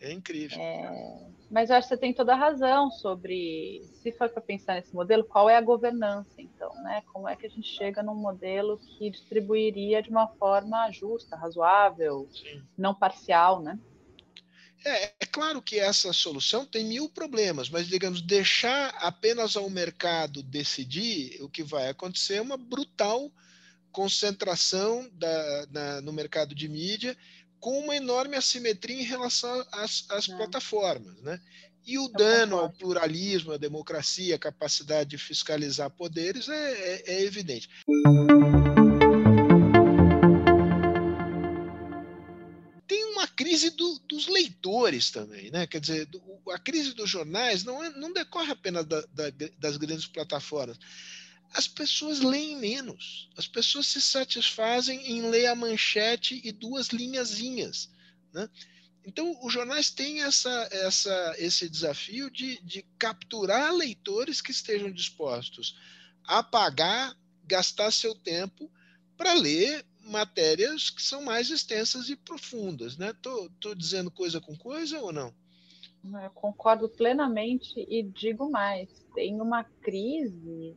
É 0.00 0.12
incrível. 0.12 0.58
É... 0.60 1.28
Mas 1.50 1.70
eu 1.70 1.76
acho 1.76 1.88
que 1.88 1.94
você 1.94 2.00
tem 2.00 2.12
toda 2.12 2.34
a 2.34 2.36
razão 2.36 2.90
sobre, 2.90 3.82
se 4.02 4.12
for 4.12 4.28
para 4.28 4.42
pensar 4.42 4.74
nesse 4.74 4.94
modelo, 4.94 5.24
qual 5.24 5.48
é 5.48 5.56
a 5.56 5.62
governança, 5.62 6.34
então, 6.38 6.72
né? 6.82 7.02
Como 7.12 7.26
é 7.26 7.34
que 7.34 7.46
a 7.46 7.48
gente 7.48 7.68
chega 7.68 8.02
num 8.02 8.14
modelo 8.14 8.78
que 8.78 9.10
distribuiria 9.10 10.02
de 10.02 10.10
uma 10.10 10.28
forma 10.28 10.90
justa, 10.90 11.36
razoável, 11.36 12.28
Sim. 12.30 12.62
não 12.76 12.94
parcial, 12.94 13.62
né? 13.62 13.78
É, 14.84 15.04
é 15.20 15.26
claro 15.26 15.60
que 15.62 15.78
essa 15.78 16.12
solução 16.12 16.66
tem 16.66 16.84
mil 16.84 17.08
problemas, 17.08 17.70
mas, 17.70 17.88
digamos, 17.88 18.20
deixar 18.20 18.90
apenas 19.00 19.56
ao 19.56 19.68
mercado 19.70 20.42
decidir, 20.42 21.42
o 21.42 21.48
que 21.48 21.62
vai 21.62 21.88
acontecer 21.88 22.34
é 22.34 22.42
uma 22.42 22.56
brutal 22.56 23.32
concentração 23.90 25.08
da, 25.14 25.66
na, 25.70 26.00
no 26.02 26.12
mercado 26.12 26.54
de 26.54 26.68
mídia, 26.68 27.16
com 27.60 27.78
uma 27.78 27.96
enorme 27.96 28.36
assimetria 28.36 29.00
em 29.00 29.04
relação 29.04 29.66
às, 29.72 30.04
às 30.10 30.28
é. 30.28 30.36
plataformas. 30.36 31.20
Né? 31.22 31.40
E 31.86 31.98
o 31.98 32.04
Eu 32.04 32.12
dano 32.12 32.52
concordo. 32.52 32.64
ao 32.64 32.78
pluralismo, 32.78 33.52
à 33.52 33.56
democracia, 33.56 34.36
à 34.36 34.38
capacidade 34.38 35.10
de 35.10 35.18
fiscalizar 35.18 35.90
poderes 35.90 36.48
é, 36.48 36.72
é, 36.72 37.02
é 37.06 37.22
evidente. 37.22 37.68
crise 43.38 43.70
do, 43.70 44.00
dos 44.08 44.26
leitores 44.26 45.12
também, 45.12 45.48
né? 45.52 45.64
Quer 45.64 45.80
dizer, 45.80 46.06
do, 46.06 46.20
a 46.50 46.58
crise 46.58 46.92
dos 46.92 47.08
jornais 47.08 47.62
não, 47.62 47.84
é, 47.84 47.90
não 47.90 48.12
decorre 48.12 48.50
apenas 48.50 48.84
da, 48.84 49.00
da, 49.12 49.30
das 49.56 49.76
grandes 49.76 50.06
plataformas. 50.08 50.76
As 51.52 51.66
pessoas 51.66 52.20
leem 52.20 52.56
menos. 52.56 53.28
As 53.36 53.46
pessoas 53.46 53.86
se 53.86 54.00
satisfazem 54.00 55.10
em 55.10 55.22
ler 55.22 55.46
a 55.46 55.54
manchete 55.54 56.40
e 56.44 56.52
duas 56.52 56.88
linhazinhas, 56.88 57.90
né? 58.32 58.48
Então, 59.04 59.38
os 59.42 59.50
jornais 59.50 59.90
têm 59.90 60.22
essa, 60.22 60.68
essa, 60.70 61.34
esse 61.38 61.66
desafio 61.66 62.30
de, 62.30 62.60
de 62.62 62.82
capturar 62.98 63.72
leitores 63.72 64.42
que 64.42 64.50
estejam 64.50 64.92
dispostos 64.92 65.78
a 66.24 66.42
pagar, 66.42 67.16
gastar 67.42 67.90
seu 67.90 68.14
tempo 68.14 68.70
para 69.16 69.32
ler 69.32 69.82
matérias 70.02 70.90
que 70.90 71.02
são 71.02 71.22
mais 71.22 71.48
extensas 71.48 72.10
e 72.10 72.16
profundas. 72.16 72.98
Né? 72.98 73.14
Tô, 73.22 73.50
tô 73.58 73.74
dizendo 73.74 74.10
coisa 74.10 74.42
com 74.42 74.54
coisa 74.54 75.00
ou 75.00 75.10
não? 75.10 75.34
Eu 76.22 76.30
concordo 76.30 76.88
plenamente 76.88 77.80
e 77.88 78.02
digo 78.02 78.50
mais: 78.50 78.88
tem 79.14 79.40
uma 79.40 79.64
crise 79.64 80.76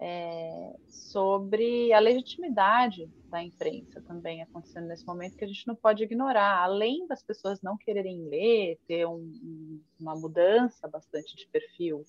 é, 0.00 0.76
sobre 0.88 1.92
a 1.92 1.98
legitimidade 1.98 3.10
da 3.28 3.42
imprensa 3.42 4.00
também 4.02 4.42
acontecendo 4.42 4.86
nesse 4.86 5.04
momento 5.04 5.36
que 5.36 5.44
a 5.44 5.48
gente 5.48 5.66
não 5.66 5.74
pode 5.74 6.02
ignorar. 6.02 6.62
Além 6.62 7.06
das 7.06 7.22
pessoas 7.22 7.60
não 7.60 7.76
quererem 7.76 8.22
ler, 8.28 8.78
ter 8.86 9.06
um, 9.06 9.80
uma 9.98 10.14
mudança 10.14 10.86
bastante 10.88 11.36
de 11.36 11.46
perfil, 11.48 12.04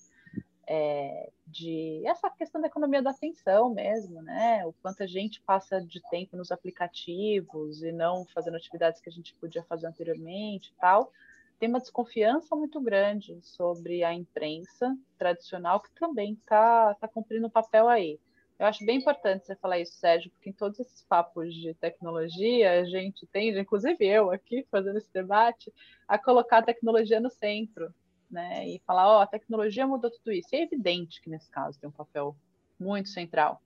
é, 0.66 1.30
de 1.46 2.00
essa 2.06 2.30
questão 2.30 2.60
da 2.60 2.68
economia 2.68 3.02
da 3.02 3.10
atenção 3.10 3.74
mesmo, 3.74 4.22
né? 4.22 4.64
O 4.64 4.72
quanto 4.74 5.02
a 5.02 5.06
gente 5.06 5.42
passa 5.42 5.80
de 5.80 6.00
tempo 6.10 6.36
nos 6.36 6.52
aplicativos 6.52 7.82
e 7.82 7.90
não 7.90 8.24
fazendo 8.26 8.56
atividades 8.56 9.00
que 9.00 9.08
a 9.08 9.12
gente 9.12 9.34
podia 9.34 9.64
fazer 9.64 9.88
anteriormente, 9.88 10.72
tal 10.80 11.10
tem 11.60 11.68
uma 11.68 11.78
desconfiança 11.78 12.56
muito 12.56 12.80
grande 12.80 13.38
sobre 13.42 14.02
a 14.02 14.14
imprensa 14.14 14.96
tradicional, 15.18 15.78
que 15.78 15.92
também 15.92 16.32
está 16.32 16.94
tá 16.94 17.06
cumprindo 17.06 17.46
o 17.46 17.50
papel 17.50 17.86
aí. 17.86 18.18
Eu 18.58 18.66
acho 18.66 18.84
bem 18.84 18.98
importante 18.98 19.46
você 19.46 19.54
falar 19.54 19.78
isso, 19.78 19.92
Sérgio, 19.92 20.30
porque 20.30 20.48
em 20.48 20.54
todos 20.54 20.80
esses 20.80 21.02
papos 21.04 21.54
de 21.54 21.74
tecnologia, 21.74 22.80
a 22.80 22.84
gente 22.84 23.26
tende, 23.26 23.60
inclusive 23.60 24.04
eu 24.06 24.30
aqui 24.30 24.66
fazendo 24.70 24.96
esse 24.96 25.12
debate, 25.12 25.72
a 26.08 26.18
colocar 26.18 26.58
a 26.58 26.62
tecnologia 26.62 27.20
no 27.20 27.30
centro, 27.30 27.94
né? 28.30 28.66
E 28.66 28.78
falar, 28.86 29.08
ó, 29.08 29.18
oh, 29.18 29.20
a 29.20 29.26
tecnologia 29.26 29.86
mudou 29.86 30.10
tudo 30.10 30.32
isso. 30.32 30.48
E 30.52 30.58
é 30.58 30.62
evidente 30.62 31.20
que 31.20 31.28
nesse 31.28 31.50
caso 31.50 31.78
tem 31.78 31.88
um 31.88 31.92
papel 31.92 32.34
muito 32.78 33.10
central. 33.10 33.62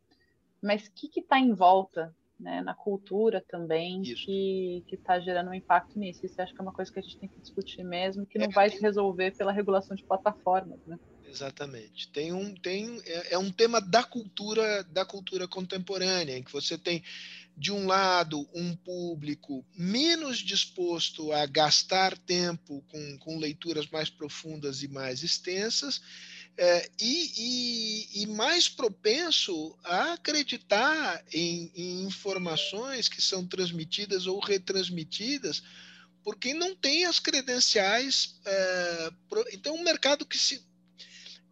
Mas 0.60 0.86
o 0.86 0.92
que 0.92 1.20
está 1.20 1.38
em 1.38 1.52
volta 1.52 2.14
né, 2.44 2.60
na 2.60 2.74
cultura 2.74 3.42
também, 3.48 4.02
Isso. 4.02 4.26
que 4.26 4.84
está 4.92 5.18
gerando 5.18 5.48
um 5.48 5.54
impacto 5.54 5.98
nisso. 5.98 6.26
Isso 6.26 6.40
acho 6.40 6.52
que 6.52 6.60
é 6.60 6.62
uma 6.62 6.74
coisa 6.74 6.92
que 6.92 6.98
a 6.98 7.02
gente 7.02 7.16
tem 7.16 7.28
que 7.28 7.40
discutir 7.40 7.82
mesmo, 7.82 8.26
que 8.26 8.38
não 8.38 8.46
é, 8.46 8.50
vai 8.50 8.68
tem... 8.68 8.78
se 8.78 8.84
resolver 8.84 9.30
pela 9.32 9.50
regulação 9.50 9.96
de 9.96 10.04
plataformas. 10.04 10.78
Né? 10.86 10.98
Exatamente. 11.26 12.08
Tem 12.08 12.34
um, 12.34 12.54
tem, 12.54 13.00
é, 13.06 13.34
é, 13.34 13.38
um 13.38 13.50
tema 13.50 13.80
da 13.80 14.04
cultura, 14.04 14.84
da 14.84 15.06
cultura 15.06 15.48
contemporânea, 15.48 16.36
em 16.36 16.42
que 16.42 16.52
você 16.52 16.76
tem, 16.76 17.02
de 17.56 17.72
um 17.72 17.86
lado, 17.86 18.46
um 18.54 18.76
público 18.76 19.64
menos 19.74 20.36
disposto 20.38 21.32
a 21.32 21.46
gastar 21.46 22.16
tempo 22.18 22.84
com, 22.92 23.18
com 23.18 23.38
leituras 23.38 23.88
mais 23.88 24.10
profundas 24.10 24.82
e 24.82 24.88
mais 24.88 25.22
extensas, 25.22 26.02
é, 26.56 26.88
e, 27.00 27.32
e, 27.36 28.22
e, 28.22 28.26
mais 28.26 28.68
propenso 28.68 29.76
a 29.82 30.12
acreditar 30.12 31.24
em, 31.32 31.72
em, 31.74 32.02
informações 32.04 33.08
que 33.08 33.20
são 33.20 33.44
transmitidas 33.44 34.26
ou 34.26 34.38
retransmitidas 34.38 35.62
por 36.22 36.36
quem 36.38 36.54
não 36.54 36.74
tem 36.74 37.04
as 37.04 37.18
credenciais. 37.18 38.40
É, 38.44 39.10
pro, 39.28 39.44
então, 39.52 39.74
um 39.74 39.82
mercado 39.82 40.24
que 40.24 40.38
se. 40.38 40.64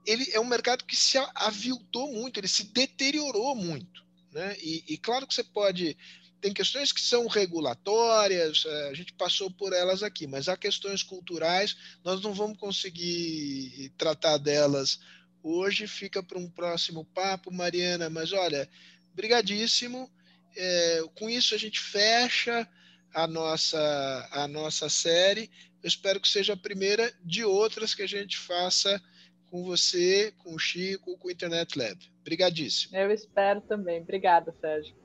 Ele 0.06 0.28
é 0.32 0.40
um 0.40 0.44
mercado 0.44 0.84
que 0.84 0.96
se 0.96 1.18
aviltou 1.34 2.12
muito, 2.12 2.38
ele 2.38 2.48
se 2.48 2.64
deteriorou 2.64 3.54
muito. 3.54 4.04
Né? 4.32 4.56
E, 4.60 4.84
e 4.88 4.98
claro 4.98 5.26
que 5.26 5.34
você 5.34 5.44
pode 5.44 5.96
tem 6.42 6.52
questões 6.52 6.92
que 6.92 7.00
são 7.00 7.28
regulatórias, 7.28 8.64
é, 8.66 8.88
a 8.88 8.94
gente 8.94 9.12
passou 9.12 9.48
por 9.48 9.72
elas 9.72 10.02
aqui, 10.02 10.26
mas 10.26 10.48
há 10.48 10.56
questões 10.56 11.00
culturais, 11.02 11.76
nós 12.04 12.20
não 12.20 12.34
vamos 12.34 12.58
conseguir 12.58 13.92
tratar 13.96 14.38
delas 14.38 14.98
hoje, 15.40 15.86
fica 15.86 16.20
para 16.20 16.38
um 16.38 16.50
próximo 16.50 17.04
papo, 17.14 17.52
Mariana, 17.52 18.10
mas 18.10 18.32
olha, 18.32 18.68
brigadíssimo, 19.14 20.10
é, 20.56 21.02
com 21.14 21.30
isso 21.30 21.54
a 21.54 21.58
gente 21.58 21.78
fecha 21.78 22.68
a 23.14 23.26
nossa, 23.28 24.28
a 24.32 24.48
nossa 24.48 24.88
série, 24.88 25.48
eu 25.80 25.86
espero 25.86 26.20
que 26.20 26.28
seja 26.28 26.54
a 26.54 26.56
primeira 26.56 27.12
de 27.24 27.44
outras 27.44 27.94
que 27.94 28.02
a 28.02 28.08
gente 28.08 28.36
faça 28.36 29.00
com 29.46 29.62
você, 29.62 30.32
com 30.38 30.54
o 30.54 30.58
Chico, 30.58 31.16
com 31.18 31.28
o 31.28 31.30
Internet 31.30 31.78
Lab. 31.78 31.98
Obrigadíssimo. 32.20 32.96
Eu 32.96 33.12
espero 33.12 33.60
também. 33.60 34.00
Obrigada, 34.00 34.52
Sérgio. 34.60 34.96